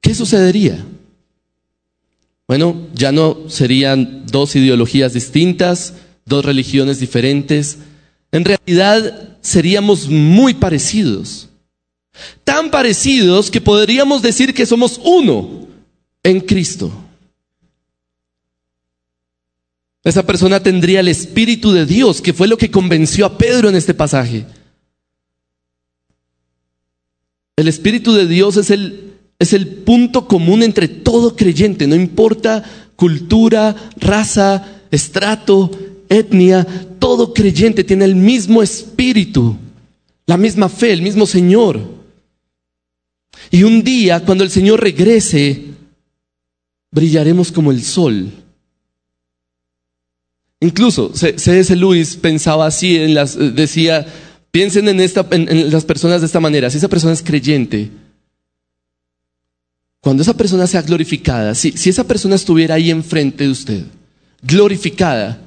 ¿Qué 0.00 0.14
sucedería? 0.14 0.84
Bueno, 2.46 2.88
ya 2.92 3.12
no 3.12 3.48
serían 3.48 4.26
dos 4.26 4.54
ideologías 4.56 5.12
distintas, 5.12 5.94
dos 6.26 6.44
religiones 6.44 7.00
diferentes. 7.00 7.78
En 8.30 8.44
realidad 8.44 9.36
seríamos 9.40 10.08
muy 10.08 10.54
parecidos. 10.54 11.48
Tan 12.44 12.70
parecidos 12.70 13.50
que 13.50 13.60
podríamos 13.60 14.22
decir 14.22 14.52
que 14.52 14.66
somos 14.66 15.00
uno 15.02 15.66
en 16.22 16.40
Cristo. 16.40 16.92
Esa 20.04 20.26
persona 20.26 20.60
tendría 20.60 21.00
el 21.00 21.08
Espíritu 21.08 21.72
de 21.72 21.86
Dios, 21.86 22.20
que 22.20 22.32
fue 22.32 22.48
lo 22.48 22.56
que 22.56 22.70
convenció 22.70 23.24
a 23.24 23.38
Pedro 23.38 23.68
en 23.68 23.76
este 23.76 23.94
pasaje. 23.94 24.46
El 27.56 27.68
Espíritu 27.68 28.12
de 28.12 28.26
Dios 28.26 28.56
es 28.56 28.70
el, 28.70 29.12
es 29.38 29.52
el 29.52 29.68
punto 29.68 30.26
común 30.26 30.64
entre 30.64 30.88
todo 30.88 31.36
creyente, 31.36 31.86
no 31.86 31.94
importa 31.94 32.64
cultura, 32.96 33.76
raza, 33.96 34.80
estrato, 34.90 35.70
etnia, 36.08 36.66
todo 36.98 37.32
creyente 37.32 37.84
tiene 37.84 38.04
el 38.04 38.16
mismo 38.16 38.62
Espíritu, 38.62 39.56
la 40.26 40.36
misma 40.36 40.68
fe, 40.68 40.92
el 40.92 41.02
mismo 41.02 41.26
Señor. 41.26 41.80
Y 43.50 43.62
un 43.62 43.82
día, 43.84 44.24
cuando 44.24 44.44
el 44.44 44.50
Señor 44.50 44.80
regrese, 44.80 45.64
brillaremos 46.90 47.52
como 47.52 47.70
el 47.70 47.82
sol 47.82 48.41
Incluso 50.62 51.12
C.S. 51.12 51.74
Lewis 51.74 52.14
pensaba 52.14 52.66
así, 52.66 52.96
eh, 52.96 53.12
decía, 53.52 54.06
piensen 54.52 54.88
en, 54.88 55.72
las 55.72 55.84
personas 55.84 56.20
de 56.20 56.26
esta 56.26 56.38
manera, 56.38 56.70
si 56.70 56.78
esa 56.78 56.86
persona 56.86 57.12
es 57.12 57.20
creyente, 57.20 57.90
cuando 60.00 60.22
esa 60.22 60.36
persona 60.36 60.68
sea 60.68 60.82
glorificada, 60.82 61.56
si, 61.56 61.72
si 61.72 61.90
esa 61.90 62.04
persona 62.04 62.36
estuviera 62.36 62.76
ahí 62.76 62.92
enfrente 62.92 63.42
de 63.42 63.50
usted, 63.50 63.82
glorificada, 64.40 65.40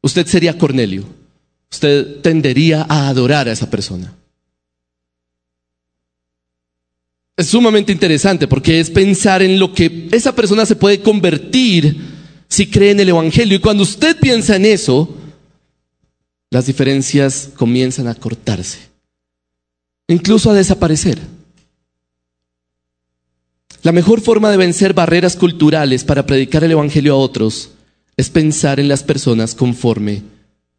usted 0.00 0.26
sería 0.26 0.58
Cornelio, 0.58 1.04
usted 1.70 2.20
tendería 2.20 2.84
a 2.88 3.06
adorar 3.06 3.48
a 3.48 3.52
esa 3.52 3.70
persona. 3.70 4.12
Es 7.36 7.46
sumamente 7.46 7.92
interesante 7.92 8.48
porque 8.48 8.80
es 8.80 8.90
pensar 8.90 9.42
en 9.42 9.60
lo 9.60 9.72
que 9.72 10.08
esa 10.10 10.34
persona 10.34 10.66
se 10.66 10.74
puede 10.74 11.00
convertir 11.00 12.09
si 12.50 12.66
cree 12.66 12.90
en 12.90 13.00
el 13.00 13.08
Evangelio. 13.08 13.56
Y 13.56 13.60
cuando 13.60 13.84
usted 13.84 14.18
piensa 14.18 14.56
en 14.56 14.66
eso, 14.66 15.16
las 16.50 16.66
diferencias 16.66 17.50
comienzan 17.56 18.08
a 18.08 18.14
cortarse, 18.14 18.80
incluso 20.08 20.50
a 20.50 20.54
desaparecer. 20.54 21.18
La 23.82 23.92
mejor 23.92 24.20
forma 24.20 24.50
de 24.50 24.58
vencer 24.58 24.92
barreras 24.92 25.36
culturales 25.36 26.04
para 26.04 26.26
predicar 26.26 26.64
el 26.64 26.72
Evangelio 26.72 27.14
a 27.14 27.18
otros 27.18 27.70
es 28.16 28.28
pensar 28.28 28.78
en 28.78 28.88
las 28.88 29.02
personas 29.02 29.54
conforme 29.54 30.22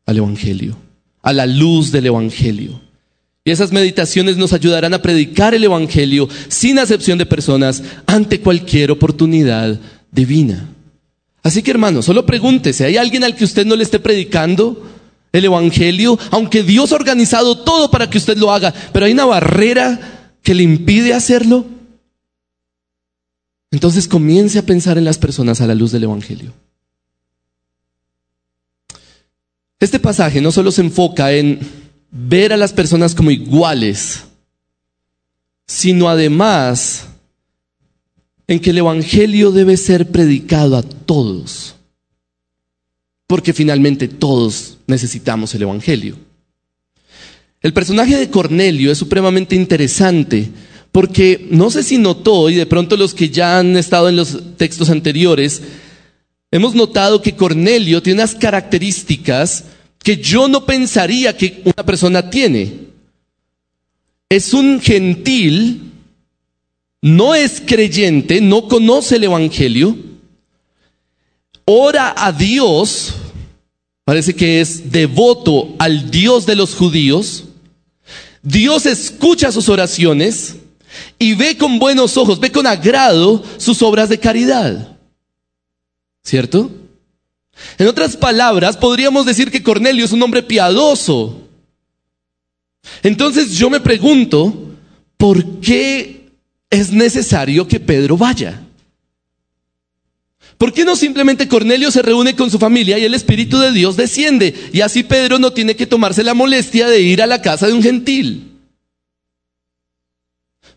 al 0.06 0.18
Evangelio, 0.18 0.78
a 1.24 1.34
la 1.34 1.48
luz 1.48 1.92
del 1.92 2.08
Evangelio. 2.08 2.80
Y 3.44 3.50
esas 3.50 3.72
meditaciones 3.72 4.38
nos 4.38 4.54
ayudarán 4.54 4.94
a 4.94 5.02
predicar 5.02 5.56
el 5.56 5.64
Evangelio 5.64 6.30
sin 6.48 6.78
acepción 6.78 7.18
de 7.18 7.26
personas 7.26 7.82
ante 8.06 8.40
cualquier 8.42 8.92
oportunidad 8.92 9.80
divina. 10.12 10.70
Así 11.44 11.64
que 11.64 11.72
hermano, 11.72 12.02
solo 12.02 12.26
pregúntese, 12.26 12.86
¿hay 12.86 12.98
alguien 12.98 13.24
al 13.24 13.36
que 13.36 13.44
usted 13.44 13.66
no 13.66 13.76
le 13.76 13.84
esté 13.84 14.00
predicando 14.00 14.88
el 15.32 15.46
Evangelio? 15.46 16.20
Aunque 16.30 16.64
Dios 16.64 16.92
ha 16.92 16.96
organizado 16.96 17.58
todo 17.60 17.90
para 17.90 18.10
que 18.10 18.20
usted 18.20 18.38
lo 18.38 18.52
haga, 18.52 18.74
pero 18.94 19.06
hay 19.06 19.14
una 19.14 19.26
barrera 19.26 20.30
que 20.44 20.54
le 20.54 20.64
impide 20.64 21.14
hacerlo. 21.14 21.66
Entonces 23.72 24.08
comience 24.08 24.60
a 24.60 24.66
pensar 24.66 24.98
en 24.98 25.06
las 25.06 25.18
personas 25.18 25.62
a 25.62 25.68
la 25.68 25.76
luz 25.76 25.92
del 25.92 26.04
Evangelio. 26.04 26.54
Este 29.80 30.00
pasaje 30.00 30.42
no 30.42 30.52
solo 30.52 30.72
se 30.72 30.82
enfoca 30.82 31.32
en 31.32 31.60
ver 32.12 32.54
a 32.54 32.58
las 32.58 32.72
personas 32.72 33.16
como 33.16 33.32
iguales, 33.32 34.26
sino 35.66 36.08
además 36.08 37.08
en 38.52 38.60
que 38.60 38.72
el 38.72 38.80
Evangelio 38.80 39.54
debe 39.54 39.78
ser 39.78 40.12
predicado 40.12 40.76
a 40.76 40.84
todos, 40.84 41.76
porque 43.26 43.54
finalmente 43.54 44.10
todos 44.10 44.78
necesitamos 44.88 45.56
el 45.56 45.62
Evangelio. 45.62 46.18
El 47.62 47.72
personaje 47.72 48.18
de 48.18 48.30
Cornelio 48.30 48.92
es 48.92 48.98
supremamente 48.98 49.56
interesante 49.56 50.50
porque 50.92 51.48
no 51.50 51.72
sé 51.72 51.82
si 51.82 51.98
notó, 51.98 52.50
y 52.50 52.56
de 52.56 52.66
pronto 52.66 52.98
los 52.98 53.14
que 53.14 53.30
ya 53.30 53.58
han 53.58 53.78
estado 53.78 54.10
en 54.10 54.18
los 54.18 54.58
textos 54.58 54.90
anteriores, 54.90 55.62
hemos 56.52 56.76
notado 56.76 57.22
que 57.22 57.38
Cornelio 57.38 58.04
tiene 58.04 58.22
unas 58.22 58.36
características 58.36 59.64
que 60.04 60.18
yo 60.18 60.50
no 60.50 60.66
pensaría 60.66 61.38
que 61.38 61.62
una 61.64 61.86
persona 61.86 62.30
tiene. 62.30 62.74
Es 64.28 64.54
un 64.54 64.82
gentil 64.82 65.91
no 67.02 67.34
es 67.34 67.62
creyente, 67.66 68.42
no 68.42 68.68
conoce 68.68 69.16
el 69.16 69.24
Evangelio, 69.24 69.98
ora 71.66 72.14
a 72.16 72.32
Dios 72.32 73.16
parece 74.04 74.36
que 74.36 74.62
es 74.62 74.92
devoto 74.92 75.76
al 75.80 76.12
Dios 76.12 76.46
de 76.46 76.56
los 76.56 76.76
judíos, 76.76 77.46
Dios 78.44 78.86
escucha 78.86 79.52
sus 79.52 79.70
oraciones 79.70 80.58
y 81.18 81.34
ve 81.36 81.58
con 81.58 81.80
buenos 81.80 82.18
ojos, 82.18 82.40
ve 82.40 82.52
con 82.52 82.68
agrado 82.68 83.44
sus 83.58 83.82
obras 83.82 84.10
de 84.10 84.20
caridad. 84.20 84.98
¿Cierto? 86.24 86.72
En 87.78 87.88
otras 87.88 88.18
palabras, 88.18 88.78
podríamos 88.78 89.26
decir 89.26 89.52
que 89.52 89.64
Cornelio 89.64 90.06
es 90.06 90.12
un 90.12 90.22
hombre 90.24 90.44
piadoso. 90.44 91.48
Entonces 93.04 93.54
yo 93.54 93.70
me 93.70 93.80
pregunto, 93.80 94.76
¿por 95.18 95.62
qué 95.62 96.21
es 96.72 96.92
necesario 96.92 97.68
que 97.68 97.80
Pedro 97.80 98.18
vaya? 98.18 98.60
¿Por 100.58 100.74
qué 100.74 100.86
no 100.86 100.96
simplemente 100.96 101.48
Cornelio 101.48 101.92
se 101.92 102.02
reúne 102.02 102.36
con 102.36 102.50
su 102.50 102.58
familia 102.58 102.98
y 102.98 103.04
el 103.04 103.14
Espíritu 103.14 103.60
de 103.60 103.72
Dios 103.72 103.98
desciende? 103.98 104.54
Y 104.72 104.82
así 104.82 105.04
Pedro 105.04 105.38
no 105.38 105.52
tiene 105.54 105.76
que 105.76 105.86
tomarse 105.86 106.24
la 106.24 106.34
molestia 106.34 106.88
de 106.88 107.02
ir 107.02 107.22
a 107.22 107.28
la 107.28 107.42
casa 107.42 107.68
de 107.68 107.74
un 107.74 107.84
gentil. 107.84 108.48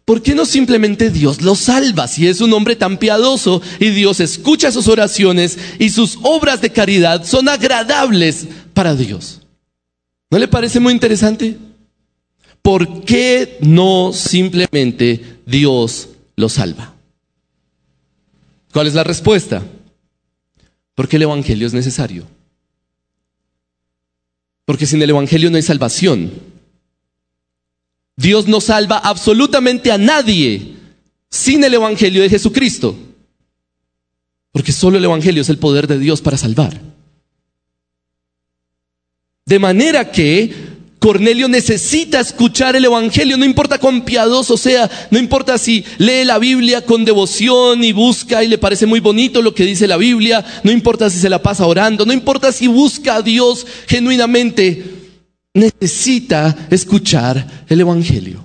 ¿Por 0.04 0.22
qué 0.22 0.34
no 0.34 0.44
simplemente 0.44 1.10
Dios 1.10 1.40
lo 1.40 1.54
salva 1.54 2.08
si 2.08 2.28
es 2.28 2.40
un 2.40 2.52
hombre 2.52 2.76
tan 2.76 2.98
piadoso 2.98 3.62
y 3.78 3.90
Dios 3.90 4.20
escucha 4.20 4.70
sus 4.70 4.88
oraciones 4.88 5.58
y 5.78 5.90
sus 5.90 6.18
obras 6.22 6.60
de 6.60 6.70
caridad 6.70 7.24
son 7.24 7.48
agradables 7.48 8.46
para 8.74 8.94
Dios? 8.94 9.40
¿No 10.30 10.38
le 10.38 10.48
parece 10.48 10.80
muy 10.80 10.92
interesante? 10.92 11.56
¿Por 12.64 13.04
qué 13.04 13.58
no 13.60 14.14
simplemente 14.14 15.40
Dios 15.44 16.08
lo 16.34 16.48
salva? 16.48 16.94
¿Cuál 18.72 18.86
es 18.86 18.94
la 18.94 19.04
respuesta? 19.04 19.62
Porque 20.94 21.16
el 21.16 21.24
Evangelio 21.24 21.66
es 21.66 21.74
necesario. 21.74 22.26
Porque 24.64 24.86
sin 24.86 25.02
el 25.02 25.10
Evangelio 25.10 25.50
no 25.50 25.56
hay 25.56 25.62
salvación. 25.62 26.32
Dios 28.16 28.48
no 28.48 28.62
salva 28.62 28.96
absolutamente 28.96 29.92
a 29.92 29.98
nadie 29.98 30.74
sin 31.28 31.62
el 31.64 31.74
Evangelio 31.74 32.22
de 32.22 32.30
Jesucristo. 32.30 32.96
Porque 34.52 34.72
solo 34.72 34.96
el 34.96 35.04
Evangelio 35.04 35.42
es 35.42 35.50
el 35.50 35.58
poder 35.58 35.86
de 35.86 35.98
Dios 35.98 36.22
para 36.22 36.38
salvar. 36.38 36.80
De 39.44 39.58
manera 39.58 40.10
que 40.10 40.63
Cornelio 41.04 41.48
necesita 41.48 42.18
escuchar 42.18 42.76
el 42.76 42.86
Evangelio, 42.86 43.36
no 43.36 43.44
importa 43.44 43.78
cuán 43.78 44.06
piadoso 44.06 44.56
sea, 44.56 44.90
no 45.10 45.18
importa 45.18 45.58
si 45.58 45.84
lee 45.98 46.24
la 46.24 46.38
Biblia 46.38 46.80
con 46.80 47.04
devoción 47.04 47.84
y 47.84 47.92
busca 47.92 48.42
y 48.42 48.48
le 48.48 48.56
parece 48.56 48.86
muy 48.86 49.00
bonito 49.00 49.42
lo 49.42 49.54
que 49.54 49.66
dice 49.66 49.86
la 49.86 49.98
Biblia, 49.98 50.42
no 50.62 50.72
importa 50.72 51.10
si 51.10 51.18
se 51.18 51.28
la 51.28 51.42
pasa 51.42 51.66
orando, 51.66 52.06
no 52.06 52.14
importa 52.14 52.52
si 52.52 52.68
busca 52.68 53.16
a 53.16 53.20
Dios 53.20 53.66
genuinamente, 53.86 54.82
necesita 55.52 56.56
escuchar 56.70 57.66
el 57.68 57.82
Evangelio. 57.82 58.42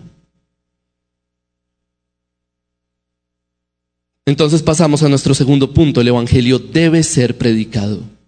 Entonces 4.26 4.62
pasamos 4.62 5.02
a 5.02 5.08
nuestro 5.08 5.34
segundo 5.34 5.74
punto, 5.74 6.02
el 6.02 6.10
Evangelio 6.10 6.60
debe 6.60 7.04
ser 7.04 7.38
predicado. 7.38 8.19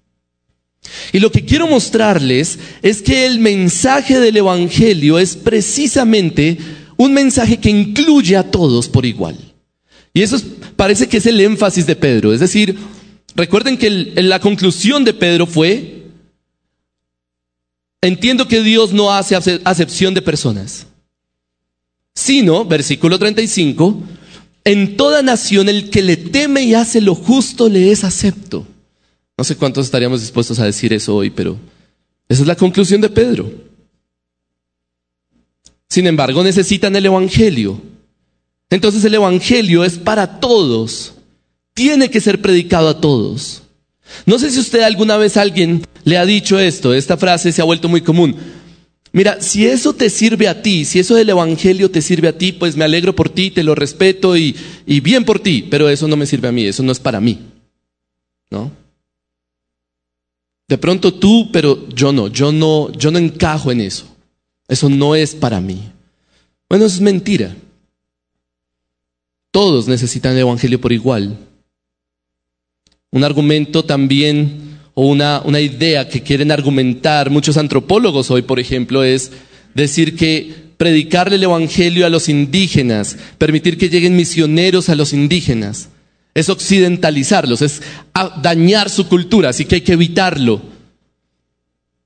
Y 1.13 1.19
lo 1.19 1.31
que 1.31 1.45
quiero 1.45 1.67
mostrarles 1.67 2.59
es 2.81 3.01
que 3.01 3.25
el 3.25 3.39
mensaje 3.39 4.19
del 4.19 4.37
Evangelio 4.37 5.19
es 5.19 5.35
precisamente 5.35 6.57
un 6.97 7.13
mensaje 7.13 7.57
que 7.57 7.69
incluye 7.69 8.35
a 8.35 8.49
todos 8.49 8.89
por 8.89 9.05
igual. 9.05 9.37
Y 10.13 10.21
eso 10.21 10.37
parece 10.75 11.07
que 11.07 11.17
es 11.17 11.25
el 11.25 11.39
énfasis 11.39 11.85
de 11.85 11.95
Pedro. 11.95 12.33
Es 12.33 12.39
decir, 12.39 12.77
recuerden 13.35 13.77
que 13.77 13.89
la 13.89 14.39
conclusión 14.39 15.03
de 15.03 15.13
Pedro 15.13 15.45
fue, 15.45 16.01
Entiendo 18.03 18.47
que 18.47 18.63
Dios 18.63 18.93
no 18.93 19.13
hace 19.13 19.35
acepción 19.63 20.15
de 20.15 20.23
personas, 20.23 20.87
sino, 22.15 22.65
versículo 22.65 23.19
35, 23.19 24.01
en 24.63 24.97
toda 24.97 25.21
nación 25.21 25.69
el 25.69 25.91
que 25.91 26.01
le 26.01 26.17
teme 26.17 26.63
y 26.63 26.73
hace 26.73 26.99
lo 26.99 27.13
justo 27.13 27.69
le 27.69 27.91
es 27.91 28.03
acepto. 28.03 28.65
No 29.37 29.43
sé 29.43 29.55
cuántos 29.55 29.85
estaríamos 29.85 30.21
dispuestos 30.21 30.59
a 30.59 30.65
decir 30.65 30.93
eso 30.93 31.15
hoy, 31.15 31.29
pero 31.29 31.57
esa 32.29 32.41
es 32.41 32.47
la 32.47 32.55
conclusión 32.55 33.01
de 33.01 33.09
Pedro. 33.09 33.51
Sin 35.89 36.07
embargo, 36.07 36.43
necesitan 36.43 36.95
el 36.95 37.05
Evangelio. 37.05 37.81
Entonces 38.69 39.03
el 39.03 39.15
Evangelio 39.15 39.83
es 39.83 39.97
para 39.97 40.39
todos. 40.39 41.13
Tiene 41.73 42.09
que 42.09 42.21
ser 42.21 42.41
predicado 42.41 42.87
a 42.87 43.01
todos. 43.01 43.63
No 44.25 44.39
sé 44.39 44.49
si 44.51 44.59
usted 44.59 44.81
alguna 44.81 45.17
vez 45.17 45.37
alguien 45.37 45.85
le 46.03 46.17
ha 46.17 46.25
dicho 46.25 46.59
esto, 46.59 46.93
esta 46.93 47.17
frase 47.17 47.51
se 47.51 47.61
ha 47.61 47.65
vuelto 47.65 47.89
muy 47.89 48.01
común. 48.01 48.35
Mira, 49.13 49.41
si 49.41 49.67
eso 49.67 49.93
te 49.93 50.09
sirve 50.09 50.47
a 50.47 50.61
ti, 50.61 50.85
si 50.85 50.99
eso 50.99 51.15
del 51.15 51.29
Evangelio 51.29 51.91
te 51.91 52.01
sirve 52.01 52.29
a 52.29 52.37
ti, 52.37 52.53
pues 52.53 52.77
me 52.77 52.85
alegro 52.85 53.13
por 53.13 53.29
ti, 53.29 53.51
te 53.51 53.63
lo 53.63 53.75
respeto 53.75 54.37
y, 54.37 54.55
y 54.85 55.01
bien 55.01 55.25
por 55.25 55.39
ti, 55.39 55.67
pero 55.69 55.89
eso 55.89 56.07
no 56.07 56.15
me 56.15 56.25
sirve 56.25 56.47
a 56.47 56.53
mí, 56.53 56.65
eso 56.65 56.81
no 56.83 56.93
es 56.93 56.99
para 56.99 57.19
mí. 57.19 57.39
¿No? 58.49 58.71
De 60.71 60.77
pronto 60.77 61.13
tú, 61.13 61.49
pero 61.51 61.89
yo 61.89 62.13
no, 62.13 62.29
yo 62.29 62.53
no, 62.53 62.93
yo 62.93 63.11
no 63.11 63.17
encajo 63.17 63.73
en 63.73 63.81
eso. 63.81 64.05
Eso 64.69 64.87
no 64.87 65.15
es 65.15 65.35
para 65.35 65.59
mí. 65.59 65.81
Bueno, 66.69 66.85
eso 66.85 66.95
es 66.95 67.01
mentira. 67.01 67.53
Todos 69.51 69.89
necesitan 69.89 70.31
el 70.31 70.39
Evangelio 70.39 70.79
por 70.79 70.93
igual. 70.93 71.37
Un 73.11 73.25
argumento 73.25 73.83
también 73.83 74.77
o 74.93 75.07
una, 75.07 75.41
una 75.43 75.59
idea 75.59 76.07
que 76.07 76.23
quieren 76.23 76.53
argumentar 76.53 77.29
muchos 77.29 77.57
antropólogos 77.57 78.31
hoy, 78.31 78.43
por 78.43 78.57
ejemplo, 78.57 79.03
es 79.03 79.33
decir 79.73 80.15
que 80.15 80.55
predicarle 80.77 81.35
el 81.35 81.43
Evangelio 81.43 82.05
a 82.05 82.09
los 82.09 82.29
indígenas, 82.29 83.17
permitir 83.37 83.77
que 83.77 83.89
lleguen 83.89 84.15
misioneros 84.15 84.87
a 84.87 84.95
los 84.95 85.11
indígenas, 85.11 85.89
es 86.33 86.49
occidentalizarlos, 86.49 87.61
es 87.61 87.81
dañar 88.41 88.89
su 88.89 89.07
cultura, 89.07 89.49
así 89.49 89.65
que 89.65 89.75
hay 89.75 89.81
que 89.81 89.93
evitarlo. 89.93 90.61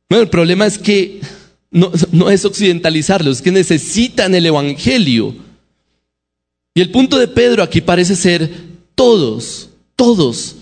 Bueno, 0.10 0.24
el 0.24 0.30
problema 0.30 0.66
es 0.66 0.78
que 0.78 1.22
no, 1.72 2.30
es 2.30 2.46
occidentalizarlos, 2.46 3.38
es 3.38 3.42
que 3.42 3.52
necesitan 3.52 4.34
el 4.34 4.46
Evangelio. 4.46 5.36
Y 6.74 6.82
el 6.82 6.92
punto 6.92 7.18
de 7.18 7.28
Pedro 7.28 7.64
aquí 7.64 7.82
parece 7.82 8.16
ser 8.16 8.50
todos, 8.96 9.70
todos 9.96 10.56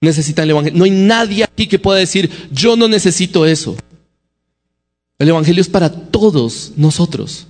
necesitan 0.00 0.44
el 0.44 0.50
Evangelio. 0.50 0.78
No 0.78 0.84
hay 0.84 0.90
nadie 0.90 1.44
aquí 1.44 1.66
que 1.66 1.78
pueda 1.78 1.98
decir, 1.98 2.30
yo 2.50 2.76
no 2.76 2.88
necesito 2.88 3.46
eso. 3.46 3.76
El 5.18 5.28
Evangelio 5.28 5.60
es 5.60 5.68
para 5.68 5.90
todos 5.90 6.72
nosotros. 6.76 7.46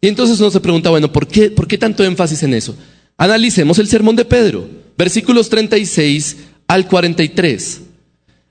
Y 0.00 0.08
entonces 0.08 0.38
uno 0.38 0.50
se 0.50 0.60
pregunta, 0.60 0.90
bueno, 0.90 1.10
¿por 1.10 1.26
qué, 1.26 1.50
¿por 1.50 1.66
qué 1.66 1.78
tanto 1.78 2.04
énfasis 2.04 2.42
en 2.42 2.54
eso? 2.54 2.76
Analicemos 3.20 3.80
el 3.80 3.88
sermón 3.88 4.14
de 4.14 4.24
Pedro, 4.24 4.68
versículos 4.96 5.48
36 5.48 6.36
al 6.68 6.86
43. 6.86 7.80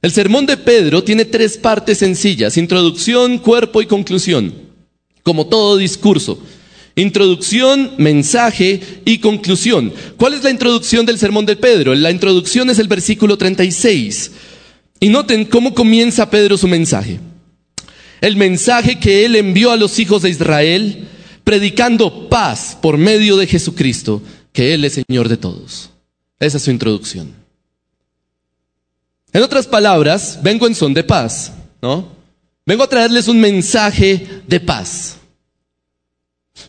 El 0.01 0.11
sermón 0.11 0.45
de 0.45 0.57
Pedro 0.57 1.05
tiene 1.05 1.23
tres 1.23 1.57
partes 1.57 1.99
sencillas, 1.99 2.57
introducción, 2.57 3.37
cuerpo 3.37 3.81
y 3.81 3.85
conclusión, 3.85 4.53
como 5.23 5.47
todo 5.47 5.77
discurso. 5.77 6.43
Introducción, 6.97 7.91
mensaje 7.97 8.81
y 9.05 9.19
conclusión. 9.19 9.93
¿Cuál 10.17 10.33
es 10.33 10.43
la 10.43 10.49
introducción 10.49 11.05
del 11.05 11.17
sermón 11.17 11.45
de 11.45 11.55
Pedro? 11.55 11.95
La 11.95 12.11
introducción 12.11 12.69
es 12.69 12.77
el 12.79 12.89
versículo 12.89 13.37
36. 13.37 14.31
Y 14.99 15.07
noten 15.07 15.45
cómo 15.45 15.73
comienza 15.73 16.29
Pedro 16.29 16.57
su 16.57 16.67
mensaje. 16.67 17.19
El 18.19 18.35
mensaje 18.35 18.99
que 18.99 19.23
él 19.23 19.35
envió 19.37 19.71
a 19.71 19.77
los 19.77 19.97
hijos 19.99 20.23
de 20.23 20.31
Israel, 20.31 21.07
predicando 21.43 22.27
paz 22.27 22.77
por 22.81 22.97
medio 22.97 23.37
de 23.37 23.47
Jesucristo, 23.47 24.21
que 24.57 24.73
Él 24.73 24.85
es 24.85 24.93
Señor 24.93 25.29
de 25.29 25.37
todos. 25.37 25.91
Esa 26.39 26.57
es 26.57 26.63
su 26.63 26.71
introducción. 26.71 27.31
En 29.31 29.43
otras 29.43 29.67
palabras, 29.67 30.39
vengo 30.41 30.65
en 30.65 30.73
son 30.73 30.95
de 30.95 31.03
paz, 31.03 31.53
¿no? 31.79 32.11
Vengo 32.65 32.81
a 32.81 32.89
traerles 32.89 33.27
un 33.27 33.39
mensaje 33.39 34.41
de 34.47 34.59
paz. 34.59 35.17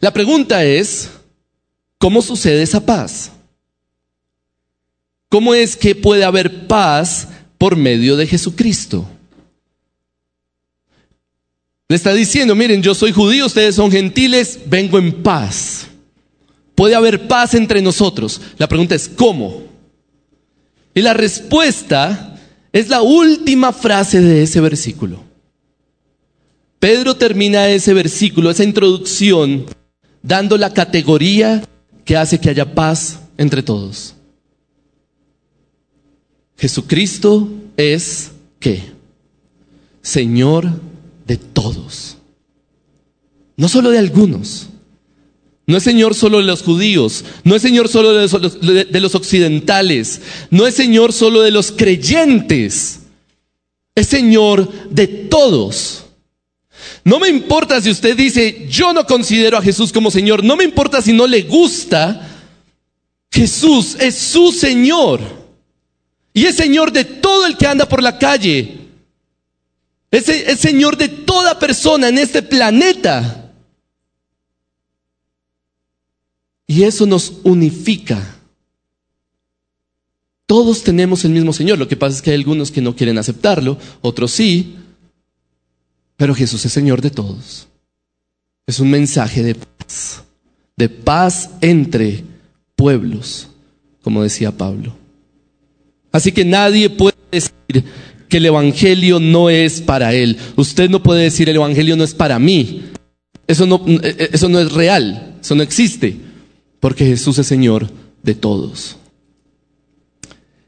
La 0.00 0.12
pregunta 0.12 0.62
es, 0.66 1.08
¿cómo 1.96 2.20
sucede 2.20 2.60
esa 2.60 2.84
paz? 2.84 3.32
¿Cómo 5.30 5.54
es 5.54 5.74
que 5.74 5.94
puede 5.94 6.24
haber 6.24 6.66
paz 6.66 7.28
por 7.56 7.74
medio 7.74 8.18
de 8.18 8.26
Jesucristo? 8.26 9.08
Le 11.88 11.96
está 11.96 12.12
diciendo, 12.12 12.54
miren, 12.54 12.82
yo 12.82 12.94
soy 12.94 13.12
judío, 13.12 13.46
ustedes 13.46 13.76
son 13.76 13.90
gentiles, 13.90 14.58
vengo 14.66 14.98
en 14.98 15.22
paz. 15.22 15.88
Puede 16.78 16.94
haber 16.94 17.26
paz 17.26 17.54
entre 17.54 17.82
nosotros. 17.82 18.40
La 18.56 18.68
pregunta 18.68 18.94
es, 18.94 19.08
¿cómo? 19.08 19.64
Y 20.94 21.02
la 21.02 21.12
respuesta 21.12 22.38
es 22.72 22.88
la 22.88 23.02
última 23.02 23.72
frase 23.72 24.20
de 24.20 24.44
ese 24.44 24.60
versículo. 24.60 25.24
Pedro 26.78 27.16
termina 27.16 27.68
ese 27.68 27.94
versículo, 27.94 28.48
esa 28.48 28.62
introducción, 28.62 29.66
dando 30.22 30.56
la 30.56 30.72
categoría 30.72 31.64
que 32.04 32.16
hace 32.16 32.38
que 32.38 32.50
haya 32.50 32.76
paz 32.76 33.22
entre 33.38 33.64
todos. 33.64 34.14
Jesucristo 36.56 37.48
es 37.76 38.30
qué? 38.60 38.84
Señor 40.00 40.70
de 41.26 41.38
todos. 41.38 42.18
No 43.56 43.66
solo 43.66 43.90
de 43.90 43.98
algunos. 43.98 44.68
No 45.68 45.76
es 45.76 45.82
Señor 45.82 46.14
solo 46.14 46.38
de 46.38 46.44
los 46.44 46.62
judíos, 46.62 47.26
no 47.44 47.54
es 47.54 47.60
Señor 47.60 47.88
solo 47.90 48.14
de 48.14 48.26
los, 48.26 48.90
de 48.90 49.00
los, 49.00 49.14
occidentales, 49.14 50.22
no 50.50 50.66
es 50.66 50.74
Señor 50.74 51.12
solo 51.12 51.42
de 51.42 51.50
los 51.50 51.72
creyentes, 51.72 53.00
es 53.94 54.06
Señor 54.06 54.72
de 54.88 55.06
todos. 55.06 56.06
No 57.04 57.18
me 57.18 57.28
importa 57.28 57.82
si 57.82 57.90
usted 57.90 58.16
dice, 58.16 58.66
yo 58.70 58.94
no 58.94 59.04
considero 59.04 59.58
a 59.58 59.62
Jesús 59.62 59.92
como 59.92 60.10
Señor, 60.10 60.42
no 60.42 60.56
me 60.56 60.64
importa 60.64 61.02
si 61.02 61.12
no 61.12 61.26
le 61.26 61.42
gusta, 61.42 62.26
Jesús 63.30 63.94
es 64.00 64.16
su 64.16 64.52
Señor. 64.52 65.20
Y 66.32 66.46
es 66.46 66.54
Señor 66.54 66.92
de 66.92 67.04
todo 67.04 67.44
el 67.44 67.58
que 67.58 67.66
anda 67.66 67.86
por 67.86 68.02
la 68.02 68.18
calle. 68.18 68.88
Es, 70.10 70.30
es 70.30 70.60
Señor 70.60 70.96
de 70.96 71.08
toda 71.08 71.58
persona 71.58 72.08
en 72.08 72.16
este 72.16 72.40
planeta. 72.40 73.47
Y 76.70 76.82
eso 76.82 77.06
nos 77.06 77.32
unifica. 77.44 78.36
Todos 80.46 80.84
tenemos 80.84 81.24
el 81.24 81.32
mismo 81.32 81.52
Señor. 81.54 81.78
Lo 81.78 81.88
que 81.88 81.96
pasa 81.96 82.16
es 82.16 82.22
que 82.22 82.30
hay 82.30 82.36
algunos 82.36 82.70
que 82.70 82.82
no 82.82 82.94
quieren 82.94 83.16
aceptarlo, 83.18 83.78
otros 84.02 84.30
sí. 84.32 84.76
Pero 86.16 86.34
Jesús 86.34 86.64
es 86.66 86.72
Señor 86.72 87.00
de 87.00 87.10
todos. 87.10 87.68
Es 88.66 88.80
un 88.80 88.90
mensaje 88.90 89.42
de 89.42 89.54
paz. 89.54 90.22
De 90.76 90.90
paz 90.90 91.50
entre 91.62 92.22
pueblos, 92.76 93.48
como 94.02 94.22
decía 94.22 94.56
Pablo. 94.56 94.94
Así 96.12 96.32
que 96.32 96.44
nadie 96.44 96.90
puede 96.90 97.16
decir 97.32 97.84
que 98.28 98.36
el 98.36 98.46
Evangelio 98.46 99.20
no 99.20 99.48
es 99.48 99.80
para 99.80 100.12
él. 100.12 100.36
Usted 100.56 100.90
no 100.90 101.02
puede 101.02 101.22
decir 101.22 101.48
el 101.48 101.56
Evangelio 101.56 101.96
no 101.96 102.04
es 102.04 102.14
para 102.14 102.38
mí. 102.38 102.84
Eso 103.46 103.64
no, 103.64 103.82
eso 103.86 104.50
no 104.50 104.60
es 104.60 104.70
real. 104.72 105.36
Eso 105.40 105.54
no 105.54 105.62
existe 105.62 106.27
porque 106.80 107.06
Jesús 107.06 107.38
es 107.38 107.46
Señor 107.46 107.88
de 108.22 108.34
todos. 108.34 108.96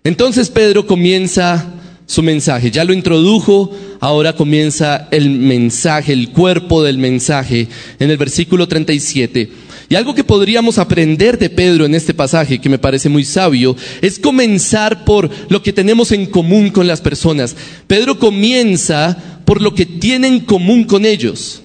Entonces 0.05 0.49
Pedro 0.49 0.87
comienza 0.87 1.75
su 2.07 2.23
mensaje, 2.23 2.73
ya 2.73 2.85
lo 2.85 2.93
introdujo, 2.93 3.71
ahora 4.01 4.33
comienza 4.33 5.07
el 5.13 5.31
mensaje, 5.31 6.13
el 6.13 6.31
cuerpo 6.31 6.83
del 6.83 6.99
mensaje 6.99 7.69
en 7.99 8.11
el 8.11 8.17
versículo 8.17 8.67
37. 8.67 9.49
Y 9.89 9.95
algo 9.95 10.15
que 10.15 10.25
podríamos 10.25 10.79
aprender 10.79 11.39
de 11.39 11.51
Pedro 11.51 11.85
en 11.85 11.95
este 11.95 12.15
pasaje, 12.15 12.61
que 12.61 12.69
me 12.69 12.79
parece 12.79 13.09
muy 13.09 13.25
sabio, 13.25 13.77
es 14.01 14.19
comenzar 14.19 15.05
por 15.05 15.31
lo 15.49 15.63
que 15.63 15.73
tenemos 15.73 16.13
en 16.13 16.27
común 16.27 16.71
con 16.71 16.87
las 16.87 17.01
personas. 17.01 17.57
Pedro 17.87 18.19
comienza 18.19 19.17
por 19.45 19.61
lo 19.61 19.75
que 19.75 19.87
tiene 19.87 20.29
en 20.29 20.41
común 20.41 20.85
con 20.85 21.05
ellos. 21.05 21.63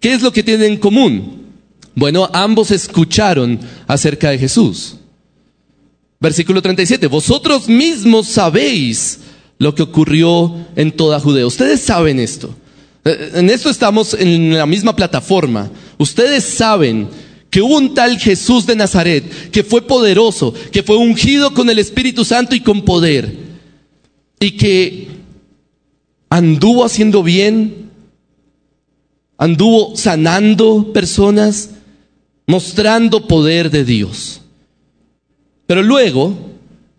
¿Qué 0.00 0.12
es 0.12 0.22
lo 0.22 0.32
que 0.32 0.42
tienen 0.42 0.72
en 0.72 0.78
común? 0.78 1.45
Bueno, 1.96 2.28
ambos 2.34 2.70
escucharon 2.70 3.58
acerca 3.86 4.30
de 4.30 4.38
Jesús. 4.38 4.96
Versículo 6.20 6.60
37, 6.60 7.06
vosotros 7.06 7.68
mismos 7.68 8.28
sabéis 8.28 9.20
lo 9.58 9.74
que 9.74 9.82
ocurrió 9.82 10.54
en 10.76 10.92
toda 10.92 11.18
Judea. 11.18 11.46
Ustedes 11.46 11.80
saben 11.80 12.20
esto. 12.20 12.54
Eh, 13.04 13.32
en 13.36 13.48
esto 13.48 13.70
estamos 13.70 14.12
en 14.12 14.56
la 14.56 14.66
misma 14.66 14.94
plataforma. 14.94 15.70
Ustedes 15.96 16.44
saben 16.44 17.08
que 17.48 17.62
hubo 17.62 17.78
un 17.78 17.94
tal 17.94 18.18
Jesús 18.18 18.66
de 18.66 18.76
Nazaret 18.76 19.50
que 19.50 19.64
fue 19.64 19.80
poderoso, 19.80 20.52
que 20.70 20.82
fue 20.82 20.98
ungido 20.98 21.54
con 21.54 21.70
el 21.70 21.78
Espíritu 21.78 22.26
Santo 22.26 22.54
y 22.54 22.60
con 22.60 22.82
poder, 22.82 23.34
y 24.38 24.50
que 24.52 25.08
anduvo 26.28 26.84
haciendo 26.84 27.22
bien, 27.22 27.90
anduvo 29.38 29.96
sanando 29.96 30.92
personas, 30.92 31.70
mostrando 32.46 33.26
poder 33.26 33.70
de 33.70 33.84
Dios. 33.84 34.40
Pero 35.66 35.82
luego, 35.82 36.34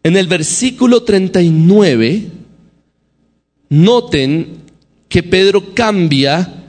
en 0.04 0.18
el 0.18 0.28
versículo 0.28 1.04
39, 1.04 2.32
noten 3.70 4.58
que 5.08 5.24
Pedro 5.24 5.74
cambia, 5.74 6.66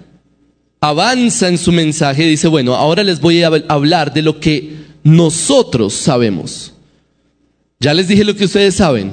avanza 0.81 1.49
en 1.49 1.59
su 1.59 1.73
mensaje 1.73 2.25
y 2.25 2.31
dice, 2.31 2.49
bueno, 2.49 2.75
ahora 2.75 3.03
les 3.03 3.21
voy 3.21 3.43
a 3.43 3.49
hablar 3.69 4.13
de 4.13 4.23
lo 4.23 4.39
que 4.39 4.77
nosotros 5.03 5.95
sabemos. 5.95 6.73
Ya 7.81 7.95
les 7.95 8.09
dije 8.09 8.25
lo 8.25 8.35
que 8.35 8.45
ustedes 8.45 8.75
saben. 8.75 9.13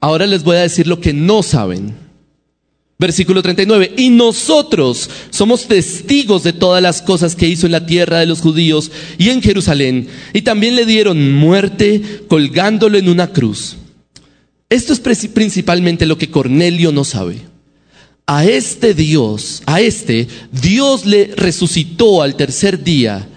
Ahora 0.00 0.26
les 0.26 0.42
voy 0.42 0.56
a 0.56 0.62
decir 0.62 0.86
lo 0.86 1.00
que 1.00 1.12
no 1.12 1.42
saben. 1.42 1.94
Versículo 3.02 3.42
39. 3.42 3.94
Y 3.96 4.10
nosotros 4.10 5.10
somos 5.30 5.66
testigos 5.66 6.44
de 6.44 6.52
todas 6.52 6.80
las 6.80 7.02
cosas 7.02 7.34
que 7.34 7.48
hizo 7.48 7.66
en 7.66 7.72
la 7.72 7.84
tierra 7.84 8.20
de 8.20 8.26
los 8.26 8.40
judíos 8.40 8.92
y 9.18 9.30
en 9.30 9.42
Jerusalén. 9.42 10.06
Y 10.32 10.42
también 10.42 10.76
le 10.76 10.86
dieron 10.86 11.32
muerte 11.32 12.00
colgándolo 12.28 12.96
en 12.96 13.08
una 13.08 13.32
cruz. 13.32 13.74
Esto 14.70 14.92
es 14.92 15.00
principalmente 15.00 16.06
lo 16.06 16.16
que 16.16 16.30
Cornelio 16.30 16.92
no 16.92 17.02
sabe. 17.02 17.38
A 18.24 18.44
este 18.44 18.94
Dios, 18.94 19.64
a 19.66 19.80
este, 19.80 20.28
Dios 20.52 21.04
le 21.04 21.32
resucitó 21.34 22.22
al 22.22 22.36
tercer 22.36 22.84
día 22.84 23.28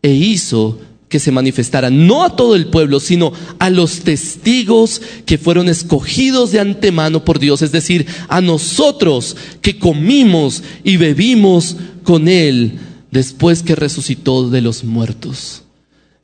e 0.00 0.10
hizo 0.10 0.80
que 1.12 1.20
se 1.20 1.30
manifestara 1.30 1.90
no 1.90 2.24
a 2.24 2.36
todo 2.36 2.56
el 2.56 2.68
pueblo, 2.68 2.98
sino 2.98 3.34
a 3.58 3.68
los 3.68 4.00
testigos 4.00 5.02
que 5.26 5.36
fueron 5.36 5.68
escogidos 5.68 6.52
de 6.52 6.60
antemano 6.60 7.22
por 7.22 7.38
Dios, 7.38 7.60
es 7.60 7.70
decir, 7.70 8.06
a 8.28 8.40
nosotros 8.40 9.36
que 9.60 9.78
comimos 9.78 10.62
y 10.82 10.96
bebimos 10.96 11.76
con 12.02 12.28
Él 12.28 12.78
después 13.10 13.62
que 13.62 13.74
resucitó 13.74 14.48
de 14.48 14.62
los 14.62 14.84
muertos. 14.84 15.64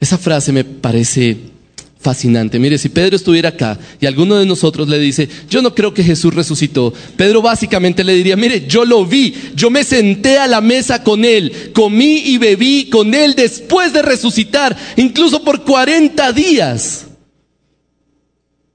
Esa 0.01 0.17
frase 0.17 0.53
me 0.53 0.65
parece 0.65 1.37
fascinante. 2.01 2.59
Mire, 2.59 2.79
si 2.79 2.89
Pedro 2.89 3.17
estuviera 3.17 3.51
acá 3.51 3.79
y 4.01 4.07
alguno 4.07 4.37
de 4.37 4.47
nosotros 4.47 4.89
le 4.89 4.99
dice, 4.99 5.29
yo 5.51 5.63
no 5.63 5.75
creo 5.75 5.93
que 5.93 6.05
Jesús 6.05 6.33
resucitó, 6.33 6.93
Pedro 7.17 7.43
básicamente 7.43 8.05
le 8.05 8.15
diría, 8.15 8.37
mire, 8.37 8.67
yo 8.67 8.85
lo 8.85 9.05
vi, 9.05 9.35
yo 9.55 9.71
me 9.71 9.85
senté 9.85 10.39
a 10.39 10.47
la 10.47 10.61
mesa 10.61 11.03
con 11.03 11.25
él, 11.25 11.73
comí 11.75 12.19
y 12.27 12.39
bebí 12.39 12.89
con 12.89 13.15
él 13.15 13.35
después 13.35 13.93
de 13.93 14.03
resucitar, 14.03 14.77
incluso 14.97 15.43
por 15.43 15.65
40 15.65 16.33
días. 16.33 17.07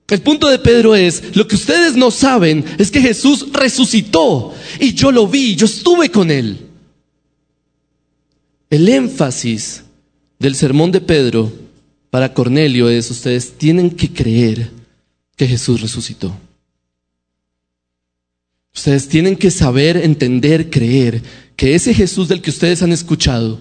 El 0.09 0.21
punto 0.21 0.49
de 0.49 0.59
Pedro 0.59 0.93
es, 0.93 1.35
lo 1.35 1.47
que 1.47 1.55
ustedes 1.55 1.95
no 1.95 2.11
saben 2.11 2.65
es 2.77 2.91
que 2.91 3.01
Jesús 3.01 3.47
resucitó 3.53 4.53
y 4.79 4.93
yo 4.93 5.11
lo 5.11 5.27
vi, 5.27 5.55
yo 5.55 5.65
estuve 5.65 6.09
con 6.09 6.29
él. 6.29 6.59
El 8.69 8.89
énfasis 8.89 9.83
del 10.39 10.55
sermón 10.55 10.91
de 10.91 10.99
Pedro 10.99 11.62
para 12.13 12.31
Cornelio 12.31 12.89
es, 12.89 13.09
ustedes 13.09 13.53
tienen 13.57 13.89
que 13.89 14.13
creer 14.13 14.69
que 15.35 15.47
Jesús 15.47 15.81
resucitó. 15.81 16.31
Ustedes 18.71 19.07
tienen 19.07 19.35
que 19.35 19.49
saber, 19.49 19.97
entender, 19.97 20.69
creer 20.69 21.23
que 21.55 21.73
ese 21.73 21.91
Jesús 21.91 22.27
del 22.27 22.43
que 22.43 22.51
ustedes 22.51 22.83
han 22.83 22.91
escuchado 22.91 23.59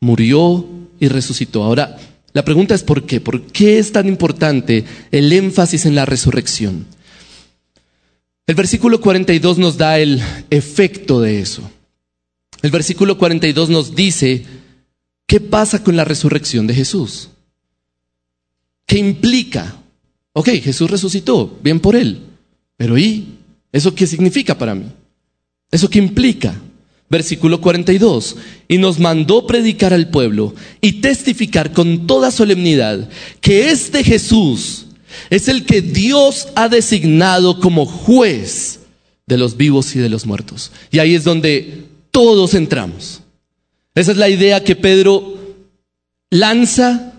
murió 0.00 0.66
y 1.00 1.08
resucitó. 1.08 1.62
Ahora, 1.62 1.96
la 2.34 2.44
pregunta 2.44 2.74
es 2.74 2.82
¿por 2.82 3.06
qué? 3.06 3.22
¿Por 3.22 3.40
qué 3.40 3.78
es 3.78 3.90
tan 3.90 4.06
importante 4.06 4.84
el 5.10 5.32
énfasis 5.32 5.86
en 5.86 5.94
la 5.94 6.04
resurrección? 6.04 6.84
El 8.46 8.54
versículo 8.54 9.00
42 9.00 9.56
nos 9.56 9.78
da 9.78 9.98
el 9.98 10.20
efecto 10.50 11.22
de 11.22 11.40
eso. 11.40 11.62
El 12.60 12.70
versículo 12.70 13.16
42 13.16 13.70
nos 13.70 13.94
dice 13.94 14.44
¿Qué 15.30 15.38
pasa 15.38 15.80
con 15.84 15.94
la 15.94 16.04
resurrección 16.04 16.66
de 16.66 16.74
Jesús? 16.74 17.28
¿Qué 18.84 18.98
implica? 18.98 19.76
Ok, 20.32 20.48
Jesús 20.60 20.90
resucitó, 20.90 21.56
bien 21.62 21.78
por 21.78 21.94
él, 21.94 22.18
pero 22.76 22.98
¿y 22.98 23.28
eso 23.70 23.94
qué 23.94 24.08
significa 24.08 24.58
para 24.58 24.74
mí? 24.74 24.86
¿Eso 25.70 25.88
qué 25.88 26.00
implica? 26.00 26.60
Versículo 27.08 27.60
42, 27.60 28.38
y 28.66 28.78
nos 28.78 28.98
mandó 28.98 29.46
predicar 29.46 29.92
al 29.92 30.10
pueblo 30.10 30.52
y 30.80 30.94
testificar 30.94 31.72
con 31.72 32.08
toda 32.08 32.32
solemnidad 32.32 33.08
que 33.40 33.70
este 33.70 34.02
Jesús 34.02 34.86
es 35.30 35.46
el 35.46 35.64
que 35.64 35.80
Dios 35.80 36.48
ha 36.56 36.68
designado 36.68 37.60
como 37.60 37.86
juez 37.86 38.80
de 39.28 39.38
los 39.38 39.56
vivos 39.56 39.94
y 39.94 40.00
de 40.00 40.08
los 40.08 40.26
muertos. 40.26 40.72
Y 40.90 40.98
ahí 40.98 41.14
es 41.14 41.22
donde 41.22 41.84
todos 42.10 42.54
entramos. 42.54 43.22
Esa 43.94 44.12
es 44.12 44.16
la 44.16 44.28
idea 44.28 44.62
que 44.62 44.76
Pedro 44.76 45.36
lanza, 46.30 47.12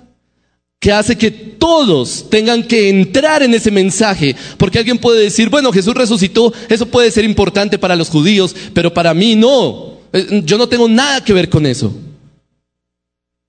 que 0.80 0.92
hace 0.92 1.18
que 1.18 1.30
todos 1.30 2.30
tengan 2.30 2.64
que 2.64 2.90
entrar 2.90 3.44
en 3.44 3.54
ese 3.54 3.72
mensaje. 3.72 4.36
Porque 4.58 4.80
alguien 4.80 4.98
puede 4.98 5.22
decir, 5.22 5.50
bueno, 5.50 5.72
Jesús 5.72 5.94
resucitó, 5.94 6.54
eso 6.70 6.88
puede 6.88 7.12
ser 7.12 7.26
importante 7.26 7.78
para 7.78 7.96
los 7.96 8.10
judíos, 8.10 8.56
pero 8.74 8.94
para 8.94 9.14
mí 9.14 9.36
no. 9.36 10.00
Eh, 10.14 10.42
yo 10.44 10.58
no 10.58 10.68
tengo 10.68 10.88
nada 10.88 11.24
que 11.24 11.34
ver 11.34 11.50
con 11.50 11.66
eso. 11.66 11.94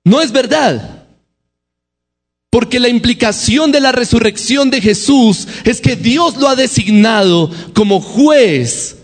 No 0.04 0.20
es 0.20 0.32
verdad. 0.32 1.06
Porque 2.50 2.78
la 2.78 2.88
implicación 2.88 3.72
de 3.72 3.80
la 3.80 3.92
resurrección 3.92 4.68
de 4.70 4.82
Jesús 4.82 5.48
es 5.64 5.80
que 5.80 5.96
Dios 5.96 6.36
lo 6.36 6.48
ha 6.48 6.56
designado 6.56 7.50
como 7.72 8.00
juez 8.00 8.96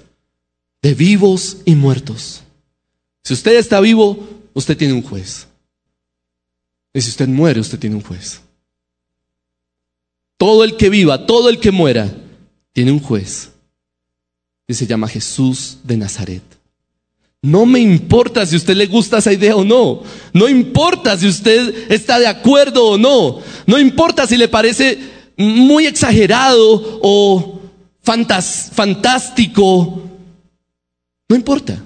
de 0.83 0.93
vivos 0.93 1.59
y 1.65 1.75
muertos. 1.75 2.43
Si 3.29 3.35
usted 3.35 3.59
está 3.59 3.79
vivo, 3.81 4.27
usted 4.55 4.75
tiene 4.75 4.95
un 4.95 5.03
juez. 5.03 5.47
Y 6.95 7.03
si 7.03 7.11
usted 7.11 7.29
muere, 7.29 7.61
usted 7.61 7.79
tiene 7.79 7.97
un 7.97 8.03
juez. 8.03 8.41
Todo 10.39 10.65
el 10.65 10.79
que 10.79 10.89
viva, 10.89 11.27
todo 11.27 11.51
el 11.51 11.61
que 11.61 11.71
muera, 11.71 12.11
tiene 12.73 12.91
un 12.91 13.01
juez. 13.01 13.51
Y 14.67 14.73
se 14.73 14.87
llama 14.87 15.09
Jesús 15.09 15.77
de 15.85 15.99
Nazaret. 15.99 16.43
No 17.43 17.67
me 17.67 17.81
importa 17.81 18.47
si 18.47 18.55
a 18.55 18.57
usted 18.57 18.75
le 18.75 18.87
gusta 18.87 19.19
esa 19.19 19.35
idea 19.35 19.57
o 19.57 19.63
no. 19.63 20.05
No 20.33 20.49
importa 20.49 21.19
si 21.19 21.29
usted 21.29 21.93
está 21.93 22.19
de 22.19 22.29
acuerdo 22.29 22.93
o 22.93 22.97
no. 22.97 23.43
No 23.67 23.79
importa 23.79 24.27
si 24.27 24.39
le 24.39 24.49
parece 24.49 24.99
muy 25.37 25.85
exagerado 25.85 26.99
o 27.03 27.61
fantástico. 28.03 30.03
No 31.29 31.37
importa. 31.37 31.85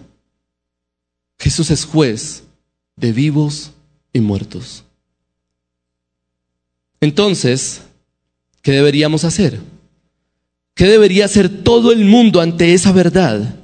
Jesús 1.42 1.72
es 1.72 1.84
juez 1.84 2.44
de 2.94 3.10
vivos 3.10 3.72
y 4.12 4.20
muertos. 4.20 4.84
Entonces, 7.00 7.82
¿qué 8.62 8.70
deberíamos 8.70 9.24
hacer? 9.24 9.58
¿Qué 10.76 10.84
debería 10.84 11.24
hacer 11.24 11.64
todo 11.64 11.90
el 11.90 12.04
mundo 12.04 12.40
ante 12.40 12.74
esa 12.74 12.92
verdad? 12.92 13.56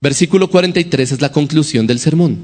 Versículo 0.00 0.50
43 0.50 1.12
es 1.12 1.20
la 1.20 1.30
conclusión 1.30 1.86
del 1.86 2.00
sermón. 2.00 2.38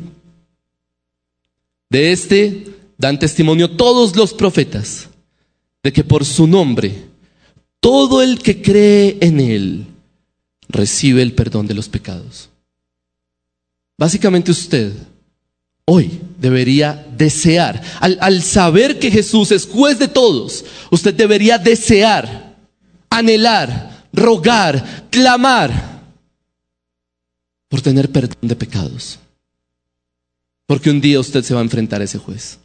De 1.90 2.12
este 2.12 2.66
dan 2.98 3.18
testimonio 3.18 3.72
todos 3.72 4.14
los 4.14 4.32
profetas 4.32 5.08
de 5.82 5.92
que 5.92 6.04
por 6.04 6.24
su 6.24 6.46
nombre 6.46 6.94
todo 7.80 8.22
el 8.22 8.38
que 8.38 8.62
cree 8.62 9.18
en 9.20 9.40
él 9.40 9.86
recibe 10.68 11.22
el 11.22 11.32
perdón 11.32 11.66
de 11.66 11.74
los 11.74 11.88
pecados. 11.88 12.48
Básicamente 13.98 14.50
usted 14.50 14.92
hoy 15.86 16.20
debería 16.38 17.06
desear, 17.16 17.82
al, 18.00 18.18
al, 18.20 18.42
saber 18.42 18.98
que 18.98 19.10
Jesús 19.10 19.52
es 19.52 19.66
juez 19.66 19.98
de 19.98 20.08
todos, 20.08 20.64
usted 20.90 21.14
debería 21.14 21.58
desear, 21.58 22.56
anhelar, 23.08 24.06
rogar, 24.12 25.06
clamar 25.10 26.02
por 27.68 27.80
tener 27.80 28.10
perdón 28.10 28.36
de 28.42 28.56
pecados. 28.56 29.18
Porque 30.66 30.90
un 30.90 31.00
día 31.00 31.20
usted 31.20 31.42
se 31.42 31.54
va 31.54 31.60
a 31.60 31.64
enfrentar 31.64 32.00
a 32.00 32.04
ese 32.04 32.18
juez. 32.18 32.58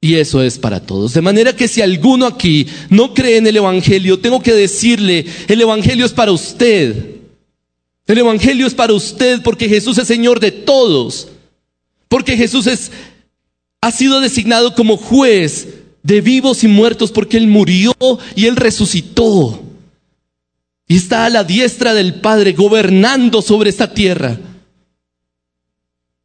Y 0.00 0.14
eso 0.14 0.42
es 0.42 0.58
para 0.58 0.80
todos. 0.80 1.12
De 1.12 1.20
manera 1.20 1.54
que 1.54 1.68
si 1.68 1.82
alguno 1.82 2.26
aquí 2.26 2.66
no 2.88 3.12
cree 3.12 3.38
en 3.38 3.46
el 3.46 3.56
Evangelio, 3.56 4.20
tengo 4.20 4.40
que 4.40 4.52
decirle, 4.52 5.26
el 5.48 5.60
Evangelio 5.60 6.06
es 6.06 6.12
para 6.12 6.32
usted. 6.32 7.17
El 8.08 8.18
Evangelio 8.18 8.66
es 8.66 8.74
para 8.74 8.94
usted 8.94 9.42
porque 9.42 9.68
Jesús 9.68 9.98
es 9.98 10.08
Señor 10.08 10.40
de 10.40 10.50
todos. 10.50 11.28
Porque 12.08 12.36
Jesús 12.36 12.66
es, 12.66 12.90
ha 13.82 13.92
sido 13.92 14.20
designado 14.20 14.74
como 14.74 14.96
juez 14.96 15.68
de 16.02 16.22
vivos 16.22 16.64
y 16.64 16.68
muertos 16.68 17.12
porque 17.12 17.36
Él 17.36 17.46
murió 17.46 17.94
y 18.34 18.46
Él 18.46 18.56
resucitó 18.56 19.62
y 20.88 20.96
está 20.96 21.26
a 21.26 21.30
la 21.30 21.44
diestra 21.44 21.92
del 21.92 22.14
Padre 22.14 22.54
gobernando 22.54 23.42
sobre 23.42 23.68
esta 23.68 23.92
tierra. 23.92 24.38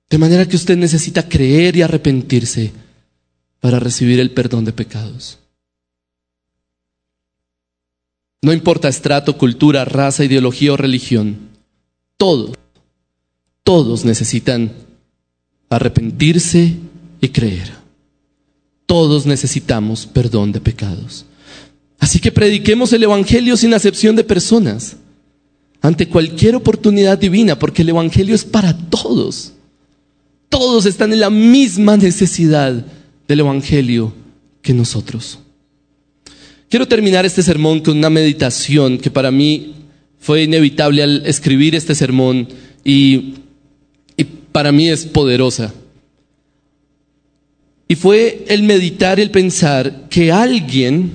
De 0.10 0.18
manera 0.18 0.48
que 0.48 0.56
usted 0.56 0.78
necesita 0.78 1.28
creer 1.28 1.76
y 1.76 1.82
arrepentirse 1.82 2.72
para 3.60 3.80
recibir 3.80 4.22
el 4.22 4.32
perdón 4.32 4.64
de 4.64 4.72
pecados. 4.72 5.40
No 8.42 8.54
importa 8.54 8.88
estrato, 8.88 9.38
cultura, 9.38 9.84
raza, 9.84 10.24
ideología 10.24 10.72
o 10.72 10.78
religión. 10.78 11.53
Todos, 12.18 12.52
todos 13.64 14.06
necesitan 14.06 14.72
arrepentirse 15.70 16.76
y 17.22 17.30
creer. 17.30 17.72
Todos 18.86 19.26
necesitamos 19.26 20.06
perdón 20.06 20.52
de 20.52 20.62
pecados. 20.62 21.26
Así 22.00 22.20
que 22.20 22.32
prediquemos 22.32 22.92
el 22.94 23.04
Evangelio 23.04 23.56
sin 23.56 23.74
acepción 23.74 24.16
de 24.16 24.24
personas, 24.24 24.98
ante 25.82 26.08
cualquier 26.08 26.56
oportunidad 26.56 27.18
divina, 27.18 27.58
porque 27.58 27.82
el 27.82 27.90
Evangelio 27.90 28.36
es 28.36 28.44
para 28.44 28.78
todos. 28.78 29.54
Todos 30.50 30.86
están 30.86 31.12
en 31.14 31.20
la 31.20 31.30
misma 31.30 31.98
necesidad 31.98 32.86
del 33.28 33.40
Evangelio 33.40 34.14
que 34.62 34.74
nosotros. 34.74 35.40
Quiero 36.70 36.88
terminar 36.88 37.26
este 37.26 37.44
sermón 37.44 37.82
con 37.82 37.98
una 37.98 38.10
meditación 38.10 38.98
que 38.98 39.12
para 39.12 39.32
mí 39.32 39.76
fue 40.24 40.44
inevitable 40.44 41.04
al 41.04 41.26
escribir 41.26 41.76
este 41.76 41.96
sermón 41.96 42.48
y, 42.82 43.34
y 44.16 44.24
para 44.24 44.72
mí 44.72 44.88
es 44.88 45.06
poderosa. 45.06 45.74
Y 47.90 47.96
fue 47.96 48.46
el 48.48 48.64
meditar, 48.64 49.20
el 49.20 49.32
pensar 49.32 50.08
que 50.10 50.32
alguien 50.32 51.12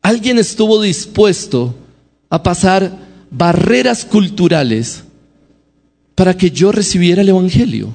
alguien 0.00 0.38
estuvo 0.38 0.80
dispuesto 0.80 1.74
a 2.30 2.42
pasar 2.42 2.98
barreras 3.30 4.06
culturales 4.06 5.04
para 6.14 6.34
que 6.34 6.50
yo 6.50 6.72
recibiera 6.72 7.20
el 7.20 7.28
Evangelio. 7.28 7.94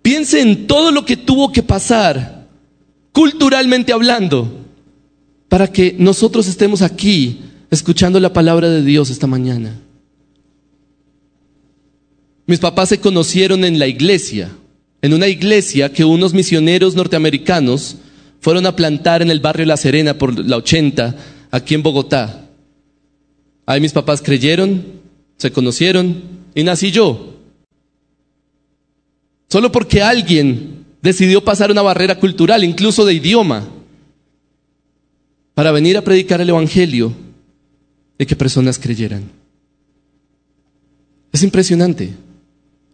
Piense 0.00 0.40
en 0.40 0.66
todo 0.66 0.90
lo 0.90 1.04
que 1.04 1.18
tuvo 1.18 1.52
que 1.52 1.62
pasar, 1.62 2.48
culturalmente 3.12 3.92
hablando, 3.92 4.64
para 5.50 5.70
que 5.70 5.94
nosotros 5.98 6.48
estemos 6.48 6.80
aquí 6.80 7.43
escuchando 7.74 8.20
la 8.20 8.32
palabra 8.32 8.70
de 8.70 8.82
Dios 8.82 9.10
esta 9.10 9.26
mañana. 9.26 9.80
Mis 12.46 12.58
papás 12.58 12.90
se 12.90 13.00
conocieron 13.00 13.64
en 13.64 13.78
la 13.78 13.86
iglesia, 13.86 14.50
en 15.02 15.14
una 15.14 15.28
iglesia 15.28 15.92
que 15.92 16.04
unos 16.04 16.34
misioneros 16.34 16.94
norteamericanos 16.94 17.96
fueron 18.40 18.66
a 18.66 18.76
plantar 18.76 19.22
en 19.22 19.30
el 19.30 19.40
barrio 19.40 19.66
La 19.66 19.76
Serena 19.76 20.18
por 20.18 20.38
la 20.38 20.56
80, 20.58 21.16
aquí 21.50 21.74
en 21.74 21.82
Bogotá. 21.82 22.48
Ahí 23.66 23.80
mis 23.80 23.92
papás 23.92 24.20
creyeron, 24.20 24.84
se 25.38 25.50
conocieron 25.50 26.22
y 26.54 26.62
nací 26.62 26.90
yo. 26.90 27.34
Solo 29.48 29.72
porque 29.72 30.02
alguien 30.02 30.84
decidió 31.00 31.42
pasar 31.42 31.70
una 31.70 31.82
barrera 31.82 32.18
cultural, 32.18 32.62
incluso 32.62 33.04
de 33.04 33.14
idioma, 33.14 33.68
para 35.54 35.72
venir 35.72 35.96
a 35.96 36.02
predicar 36.02 36.40
el 36.40 36.50
Evangelio 36.50 37.23
y 38.18 38.26
que 38.26 38.36
personas 38.36 38.78
creyeran. 38.78 39.24
Es 41.32 41.42
impresionante. 41.42 42.14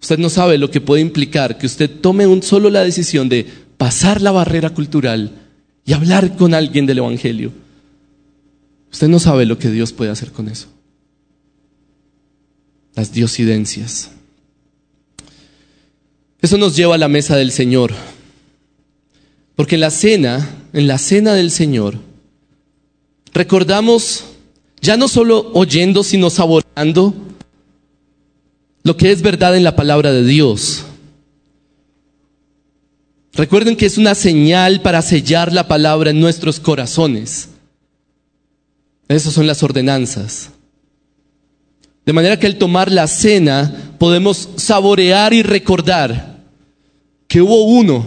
Usted 0.00 0.18
no 0.18 0.30
sabe 0.30 0.56
lo 0.56 0.70
que 0.70 0.80
puede 0.80 1.02
implicar 1.02 1.58
que 1.58 1.66
usted 1.66 1.90
tome 2.00 2.26
un 2.26 2.42
solo 2.42 2.70
la 2.70 2.82
decisión 2.82 3.28
de 3.28 3.46
pasar 3.76 4.22
la 4.22 4.30
barrera 4.30 4.70
cultural 4.70 5.30
y 5.84 5.92
hablar 5.92 6.36
con 6.36 6.54
alguien 6.54 6.86
del 6.86 6.98
Evangelio. 6.98 7.52
Usted 8.90 9.08
no 9.08 9.18
sabe 9.18 9.44
lo 9.44 9.58
que 9.58 9.70
Dios 9.70 9.92
puede 9.92 10.10
hacer 10.10 10.32
con 10.32 10.48
eso. 10.48 10.68
Las 12.94 13.12
diosidencias. 13.12 14.10
Eso 16.40 16.56
nos 16.56 16.74
lleva 16.74 16.94
a 16.94 16.98
la 16.98 17.08
mesa 17.08 17.36
del 17.36 17.52
Señor. 17.52 17.92
Porque 19.54 19.74
en 19.74 19.82
la 19.82 19.90
cena, 19.90 20.48
en 20.72 20.86
la 20.86 20.96
cena 20.96 21.34
del 21.34 21.50
Señor, 21.50 21.98
recordamos 23.34 24.24
ya 24.80 24.96
no 24.96 25.08
solo 25.08 25.50
oyendo, 25.54 26.02
sino 26.02 26.30
saboreando 26.30 27.14
lo 28.82 28.96
que 28.96 29.12
es 29.12 29.22
verdad 29.22 29.56
en 29.56 29.64
la 29.64 29.76
palabra 29.76 30.12
de 30.12 30.24
Dios. 30.24 30.84
Recuerden 33.32 33.76
que 33.76 33.86
es 33.86 33.98
una 33.98 34.14
señal 34.14 34.82
para 34.82 35.02
sellar 35.02 35.52
la 35.52 35.68
palabra 35.68 36.10
en 36.10 36.20
nuestros 36.20 36.60
corazones. 36.60 37.50
Esas 39.08 39.34
son 39.34 39.46
las 39.46 39.62
ordenanzas. 39.62 40.50
De 42.06 42.12
manera 42.12 42.38
que 42.38 42.46
al 42.46 42.56
tomar 42.56 42.90
la 42.90 43.06
cena 43.06 43.94
podemos 43.98 44.48
saborear 44.56 45.32
y 45.32 45.42
recordar 45.42 46.40
que 47.28 47.40
hubo 47.40 47.64
uno 47.64 48.04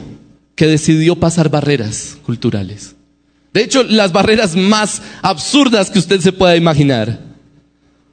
que 0.56 0.68
decidió 0.68 1.16
pasar 1.16 1.50
barreras 1.50 2.18
culturales. 2.26 2.96
De 3.54 3.62
hecho, 3.62 3.84
las 3.84 4.12
barreras 4.12 4.56
más 4.56 5.02
absurdas 5.22 5.92
que 5.92 6.00
usted 6.00 6.20
se 6.20 6.32
pueda 6.32 6.56
imaginar. 6.56 7.20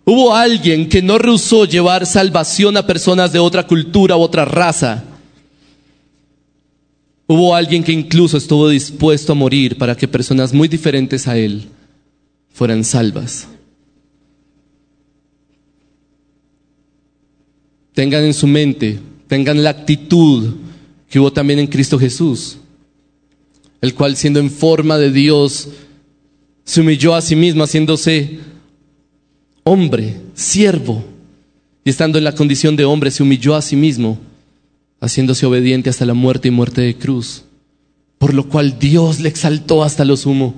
Hubo 0.05 0.34
alguien 0.34 0.88
que 0.88 1.03
no 1.03 1.18
rehusó 1.18 1.64
llevar 1.64 2.05
salvación 2.05 2.76
a 2.76 2.86
personas 2.86 3.32
de 3.32 3.38
otra 3.38 3.66
cultura 3.66 4.16
u 4.16 4.20
otra 4.20 4.45
raza 4.45 5.05
Hubo 7.32 7.55
alguien 7.55 7.84
que 7.84 7.93
incluso 7.93 8.36
estuvo 8.36 8.68
dispuesto 8.68 9.30
a 9.30 9.36
morir 9.36 9.78
para 9.78 9.97
que 9.97 10.09
personas 10.09 10.53
muy 10.53 10.66
diferentes 10.66 11.28
a 11.28 11.38
él 11.38 11.68
fueran 12.53 12.82
salvas. 12.82 13.47
Tengan 17.95 18.24
en 18.24 18.34
su 18.34 18.49
mente, 18.49 18.99
tengan 19.28 19.62
la 19.62 19.70
actitud 19.70 20.55
que 21.09 21.20
hubo 21.20 21.32
también 21.32 21.61
en 21.61 21.68
Cristo 21.68 22.01
Jesús, 22.01 22.59
el 23.81 23.95
cual 23.95 24.16
siendo 24.16 24.41
en 24.41 24.51
forma 24.51 24.99
de 24.99 25.11
Dios, 25.11 25.68
se 26.64 26.81
humilló 26.81 27.14
a 27.14 27.22
sí 27.22 27.37
mismo 27.37 27.64
haciéndose 27.64 28.39
hombre, 29.64 30.20
siervo, 30.35 31.05
y 31.85 31.91
estando 31.91 32.18
en 32.18 32.24
la 32.24 32.35
condición 32.35 32.76
de 32.76 32.85
hombre, 32.85 33.11
se 33.11 33.22
humilló 33.22 33.55
a 33.55 33.62
sí 33.62 33.76
mismo, 33.76 34.18
haciéndose 35.01 35.47
obediente 35.47 35.91
hasta 35.91 36.05
la 36.05 36.14
muerte 36.14 36.49
y 36.49 36.51
muerte 36.51 36.83
de 36.83 36.97
cruz, 36.97 37.45
por 38.18 38.35
lo 38.35 38.49
cual 38.49 38.78
Dios 38.78 39.20
le 39.20 39.28
exaltó 39.28 39.83
hasta 39.83 40.05
lo 40.05 40.16
sumo 40.16 40.55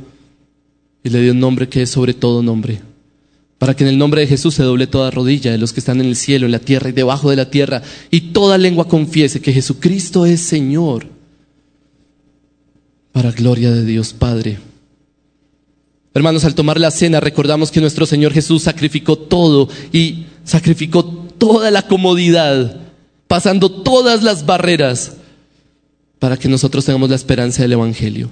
y 1.05 1.11
le 1.11 1.21
dio 1.21 1.33
un 1.33 1.41
nombre 1.41 1.69
que 1.69 1.83
es 1.83 1.91
sobre 1.91 2.15
todo 2.15 2.43
nombre, 2.43 2.81
para 3.59 3.77
que 3.77 3.85
en 3.85 3.91
el 3.91 3.99
nombre 3.99 4.23
de 4.23 4.27
Jesús 4.27 4.55
se 4.55 4.65
doble 4.65 4.89
toda 4.89 5.13
rodilla 5.13 5.53
de 5.53 5.59
los 5.59 5.73
que 5.73 5.81
están 5.81 6.01
en 6.01 6.07
el 6.07 6.17
cielo, 6.17 6.47
en 6.47 6.53
la 6.53 6.59
tierra 6.59 6.89
y 6.89 6.93
debajo 6.93 7.31
de 7.31 7.37
la 7.37 7.51
tierra, 7.51 7.83
y 8.11 8.33
toda 8.33 8.59
lengua 8.59 8.89
confiese 8.89 9.41
que 9.41 9.53
Jesucristo 9.53 10.27
es 10.27 10.41
Señor, 10.41 11.07
para 13.13 13.31
gloria 13.31 13.71
de 13.71 13.85
Dios 13.85 14.13
Padre. 14.13 14.59
Hermanos, 16.15 16.45
al 16.45 16.55
tomar 16.55 16.79
la 16.79 16.91
cena 16.91 17.21
recordamos 17.21 17.71
que 17.71 17.81
nuestro 17.81 18.05
Señor 18.05 18.33
Jesús 18.33 18.63
sacrificó 18.65 19.17
todo 19.17 19.69
y 19.93 20.27
sacrificó 20.45 21.05
toda 21.05 21.71
la 21.71 21.83
comodidad, 21.83 22.81
pasando 23.27 23.71
todas 23.71 24.23
las 24.23 24.45
barreras 24.45 25.17
para 26.19 26.37
que 26.37 26.49
nosotros 26.49 26.85
tengamos 26.85 27.11
la 27.11 27.17
esperanza 27.17 27.63
del 27.63 27.73
Evangelio. 27.73 28.31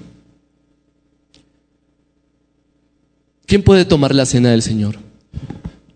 ¿Quién 3.45 3.63
puede 3.63 3.83
tomar 3.83 4.15
la 4.15 4.25
cena 4.25 4.51
del 4.51 4.61
Señor? 4.61 4.97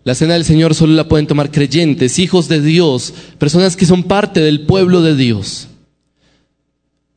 La 0.04 0.14
cena 0.14 0.34
del 0.34 0.44
Señor 0.44 0.74
solo 0.74 0.92
la 0.92 1.08
pueden 1.08 1.26
tomar 1.26 1.50
creyentes, 1.50 2.18
hijos 2.18 2.48
de 2.48 2.60
Dios, 2.60 3.14
personas 3.38 3.76
que 3.76 3.86
son 3.86 4.02
parte 4.02 4.40
del 4.40 4.66
pueblo 4.66 5.02
de 5.02 5.16
Dios. 5.16 5.68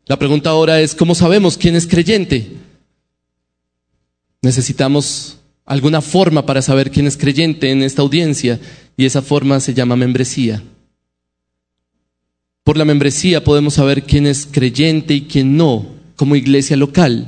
La 0.09 0.17
pregunta 0.17 0.49
ahora 0.49 0.81
es, 0.81 0.95
¿cómo 0.95 1.13
sabemos 1.13 1.55
quién 1.55 1.75
es 1.75 1.85
creyente? 1.85 2.53
Necesitamos 4.41 5.37
alguna 5.67 6.01
forma 6.01 6.47
para 6.47 6.63
saber 6.63 6.89
quién 6.89 7.05
es 7.05 7.15
creyente 7.15 7.69
en 7.69 7.83
esta 7.83 8.01
audiencia 8.01 8.59
y 8.97 9.05
esa 9.05 9.21
forma 9.21 9.59
se 9.59 9.75
llama 9.75 9.95
membresía. 9.95 10.63
Por 12.63 12.75
la 12.75 12.85
membresía 12.85 13.43
podemos 13.43 13.75
saber 13.75 14.01
quién 14.01 14.25
es 14.25 14.47
creyente 14.51 15.13
y 15.13 15.21
quién 15.21 15.55
no, 15.55 15.85
como 16.15 16.35
iglesia 16.35 16.75
local. 16.75 17.27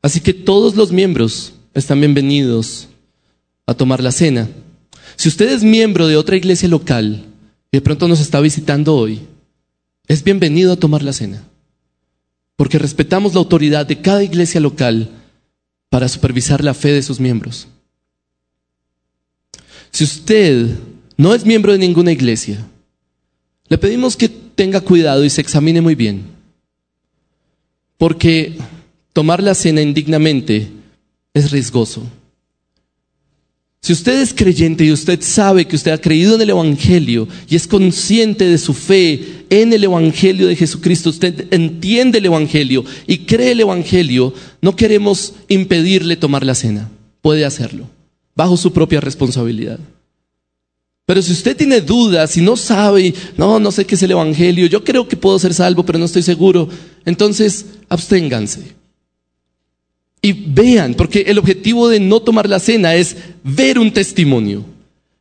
Así 0.00 0.20
que 0.20 0.32
todos 0.32 0.74
los 0.74 0.90
miembros 0.90 1.52
están 1.74 2.00
bienvenidos 2.00 2.88
a 3.66 3.74
tomar 3.74 4.02
la 4.02 4.10
cena. 4.10 4.48
Si 5.16 5.28
usted 5.28 5.50
es 5.50 5.62
miembro 5.62 6.06
de 6.06 6.16
otra 6.16 6.36
iglesia 6.36 6.70
local 6.70 7.26
y 7.70 7.76
de 7.76 7.82
pronto 7.82 8.08
nos 8.08 8.20
está 8.20 8.40
visitando 8.40 8.96
hoy, 8.96 9.20
es 10.08 10.22
bienvenido 10.22 10.72
a 10.72 10.76
tomar 10.76 11.02
la 11.02 11.12
cena. 11.12 11.42
Porque 12.56 12.78
respetamos 12.78 13.34
la 13.34 13.40
autoridad 13.40 13.86
de 13.86 14.00
cada 14.00 14.22
iglesia 14.22 14.60
local 14.60 15.10
para 15.88 16.08
supervisar 16.08 16.64
la 16.64 16.74
fe 16.74 16.92
de 16.92 17.02
sus 17.02 17.20
miembros. 17.20 17.68
Si 19.90 20.04
usted 20.04 20.68
no 21.16 21.34
es 21.34 21.44
miembro 21.44 21.72
de 21.72 21.78
ninguna 21.78 22.12
iglesia, 22.12 22.66
le 23.68 23.78
pedimos 23.78 24.16
que 24.16 24.28
tenga 24.28 24.80
cuidado 24.80 25.24
y 25.24 25.30
se 25.30 25.40
examine 25.40 25.80
muy 25.80 25.94
bien. 25.94 26.24
Porque 27.98 28.56
tomar 29.12 29.42
la 29.42 29.54
cena 29.54 29.80
indignamente 29.80 30.70
es 31.34 31.50
riesgoso. 31.50 32.06
Si 33.86 33.92
usted 33.92 34.20
es 34.20 34.34
creyente 34.34 34.84
y 34.84 34.90
usted 34.90 35.22
sabe 35.22 35.64
que 35.64 35.76
usted 35.76 35.92
ha 35.92 36.00
creído 36.00 36.34
en 36.34 36.40
el 36.40 36.50
Evangelio 36.50 37.28
y 37.48 37.54
es 37.54 37.68
consciente 37.68 38.44
de 38.44 38.58
su 38.58 38.74
fe 38.74 39.44
en 39.48 39.72
el 39.72 39.84
Evangelio 39.84 40.48
de 40.48 40.56
Jesucristo, 40.56 41.10
usted 41.10 41.46
entiende 41.52 42.18
el 42.18 42.26
Evangelio 42.26 42.84
y 43.06 43.18
cree 43.18 43.52
el 43.52 43.60
Evangelio, 43.60 44.34
no 44.60 44.74
queremos 44.74 45.34
impedirle 45.46 46.16
tomar 46.16 46.44
la 46.44 46.56
cena. 46.56 46.90
Puede 47.20 47.44
hacerlo, 47.44 47.88
bajo 48.34 48.56
su 48.56 48.72
propia 48.72 49.00
responsabilidad. 49.00 49.78
Pero 51.06 51.22
si 51.22 51.30
usted 51.30 51.56
tiene 51.56 51.80
dudas 51.80 52.36
y 52.36 52.40
no 52.40 52.56
sabe, 52.56 53.14
no, 53.36 53.60
no 53.60 53.70
sé 53.70 53.84
qué 53.84 53.94
es 53.94 54.02
el 54.02 54.10
Evangelio, 54.10 54.66
yo 54.66 54.82
creo 54.82 55.06
que 55.06 55.16
puedo 55.16 55.38
ser 55.38 55.54
salvo, 55.54 55.86
pero 55.86 56.00
no 56.00 56.06
estoy 56.06 56.22
seguro, 56.22 56.68
entonces 57.04 57.66
absténganse. 57.88 58.74
Y 60.26 60.32
vean, 60.32 60.94
porque 60.94 61.20
el 61.20 61.38
objetivo 61.38 61.88
de 61.88 62.00
no 62.00 62.18
tomar 62.18 62.48
la 62.48 62.58
cena 62.58 62.96
es 62.96 63.16
ver 63.44 63.78
un 63.78 63.92
testimonio. 63.92 64.64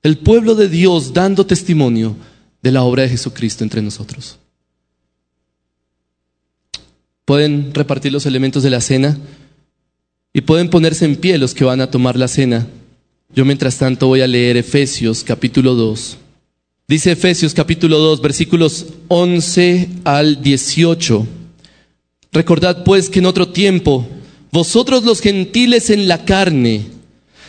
El 0.01 0.17
pueblo 0.17 0.55
de 0.55 0.67
Dios 0.67 1.13
dando 1.13 1.45
testimonio 1.45 2.15
de 2.63 2.71
la 2.71 2.81
obra 2.81 3.03
de 3.03 3.09
Jesucristo 3.09 3.63
entre 3.63 3.83
nosotros. 3.83 4.39
Pueden 7.23 7.71
repartir 7.71 8.11
los 8.11 8.25
elementos 8.25 8.63
de 8.63 8.71
la 8.71 8.81
cena 8.81 9.15
y 10.33 10.41
pueden 10.41 10.71
ponerse 10.71 11.05
en 11.05 11.17
pie 11.17 11.37
los 11.37 11.53
que 11.53 11.65
van 11.65 11.81
a 11.81 11.91
tomar 11.91 12.15
la 12.17 12.27
cena. 12.27 12.65
Yo 13.31 13.45
mientras 13.45 13.77
tanto 13.77 14.07
voy 14.07 14.21
a 14.21 14.27
leer 14.27 14.57
Efesios 14.57 15.23
capítulo 15.23 15.75
2. 15.75 16.17
Dice 16.87 17.11
Efesios 17.11 17.53
capítulo 17.53 17.99
2 17.99 18.23
versículos 18.23 18.87
11 19.09 19.87
al 20.03 20.41
18. 20.41 21.27
Recordad 22.31 22.83
pues 22.83 23.07
que 23.11 23.19
en 23.19 23.27
otro 23.27 23.49
tiempo 23.49 24.07
vosotros 24.55 25.03
los 25.03 25.19
gentiles 25.19 25.89
en 25.89 26.07
la 26.07 26.23
carne, 26.23 26.85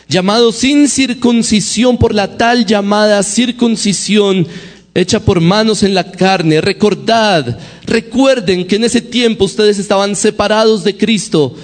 llamados 0.08 0.56
sin 0.56 0.88
circuncisión 0.88 1.98
por 1.98 2.12
la 2.12 2.36
tal 2.36 2.66
llamada 2.66 3.22
circuncisión 3.22 4.44
hecha 4.92 5.20
por 5.20 5.40
manos 5.40 5.84
en 5.84 5.94
la 5.94 6.10
carne, 6.10 6.60
recordad, 6.60 7.60
recuerden 7.84 8.66
que 8.66 8.74
en 8.74 8.82
ese 8.82 9.00
tiempo 9.00 9.44
ustedes 9.44 9.78
estaban 9.78 10.16
separados 10.16 10.82
de 10.82 10.96
Cristo, 10.96 11.54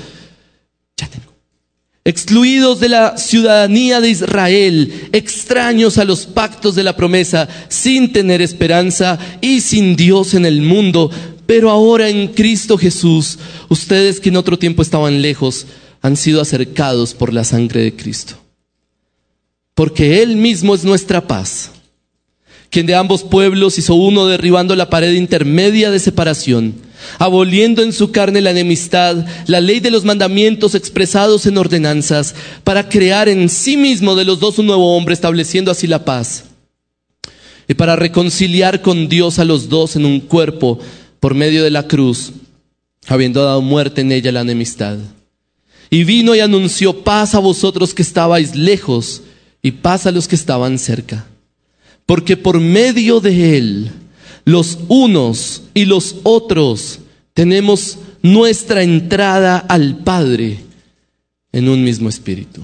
excluidos 2.05 2.79
de 2.79 2.91
la 2.91 3.19
ciudadanía 3.19 4.01
de 4.01 4.11
Israel, 4.11 5.09
extraños 5.13 5.99
a 5.99 6.05
los 6.05 6.25
pactos 6.27 6.77
de 6.77 6.85
la 6.85 6.95
promesa, 6.95 7.49
sin 7.69 8.13
tener 8.13 8.43
esperanza 8.43 9.19
y 9.41 9.61
sin 9.61 9.97
Dios 9.97 10.35
en 10.35 10.47
el 10.47 10.63
mundo. 10.63 11.11
Pero 11.47 11.71
ahora 11.71 12.09
en 12.09 12.29
Cristo 12.29 12.79
Jesús, 12.79 13.39
ustedes 13.69 14.21
que 14.21 14.29
en 14.29 14.37
otro 14.37 14.59
tiempo 14.59 14.83
estaban 14.83 15.23
lejos, 15.23 15.67
han 16.01 16.17
sido 16.17 16.41
acercados 16.41 17.15
por 17.15 17.33
la 17.33 17.45
sangre 17.45 17.83
de 17.83 17.95
Cristo. 17.95 18.35
Porque 19.75 20.23
Él 20.23 20.37
mismo 20.37 20.75
es 20.75 20.85
nuestra 20.85 21.27
paz, 21.27 21.71
quien 22.71 22.87
de 22.87 22.95
ambos 22.95 23.23
pueblos 23.23 23.79
hizo 23.79 23.95
uno 23.95 24.27
derribando 24.27 24.75
la 24.77 24.91
pared 24.91 25.13
intermedia 25.13 25.91
de 25.91 25.99
separación, 25.99 26.75
aboliendo 27.19 27.83
en 27.83 27.93
su 27.93 28.13
carne 28.13 28.41
la 28.41 28.51
enemistad, 28.51 29.25
la 29.47 29.61
ley 29.61 29.81
de 29.81 29.91
los 29.91 30.05
mandamientos 30.05 30.75
expresados 30.75 31.47
en 31.47 31.59
ordenanzas, 31.59 32.35
para 32.65 32.89
crear 32.89 33.29
en 33.29 33.49
sí 33.49 33.77
mismo 33.77 34.15
de 34.15 34.25
los 34.25 34.41
dos 34.41 34.59
un 34.59 34.67
nuevo 34.67 34.97
hombre, 34.97 35.15
estableciendo 35.15 35.71
así 35.71 35.87
la 35.87 36.05
paz. 36.05 36.45
Y 37.69 37.75
para 37.75 37.97
reconciliar 37.97 38.83
con 38.83 39.09
Dios 39.09 39.39
a 39.39 39.45
los 39.45 39.69
dos 39.69 39.97
en 39.97 40.05
un 40.05 40.21
cuerpo, 40.21 40.79
por 41.23 41.37
medio 41.37 41.63
de 41.63 41.71
la 41.71 41.87
cruz, 41.87 42.33
habiendo 43.07 43.45
dado 43.45 43.63
muerte 43.63 44.01
en 44.01 44.11
ella 44.11 44.33
la 44.33 44.41
enemistad. 44.41 44.99
Y 45.89 46.03
vino 46.03 46.35
y 46.35 46.41
anunció 46.41 47.05
paz 47.05 47.37
a 47.37 47.39
vosotros 47.39 47.95
que 47.95 48.03
estabais 48.03 48.57
lejos 48.57 49.23
y 49.63 49.71
paz 49.71 50.07
a 50.07 50.11
los 50.11 50.27
que 50.27 50.35
estaban 50.35 50.81
cerca. 50.81 51.25
Porque 52.07 52.37
por 52.37 52.59
medio 52.59 53.21
de 53.21 53.57
él, 53.57 53.93
los 54.45 54.81
unos 54.89 55.63
y 55.75 55.85
los 55.85 56.17
otros 56.25 56.99
tenemos 57.35 57.99
nuestra 58.21 58.83
entrada 58.83 59.59
al 59.59 59.99
Padre 59.99 60.59
en 61.53 61.69
un 61.69 61.85
mismo 61.85 62.09
espíritu. 62.09 62.63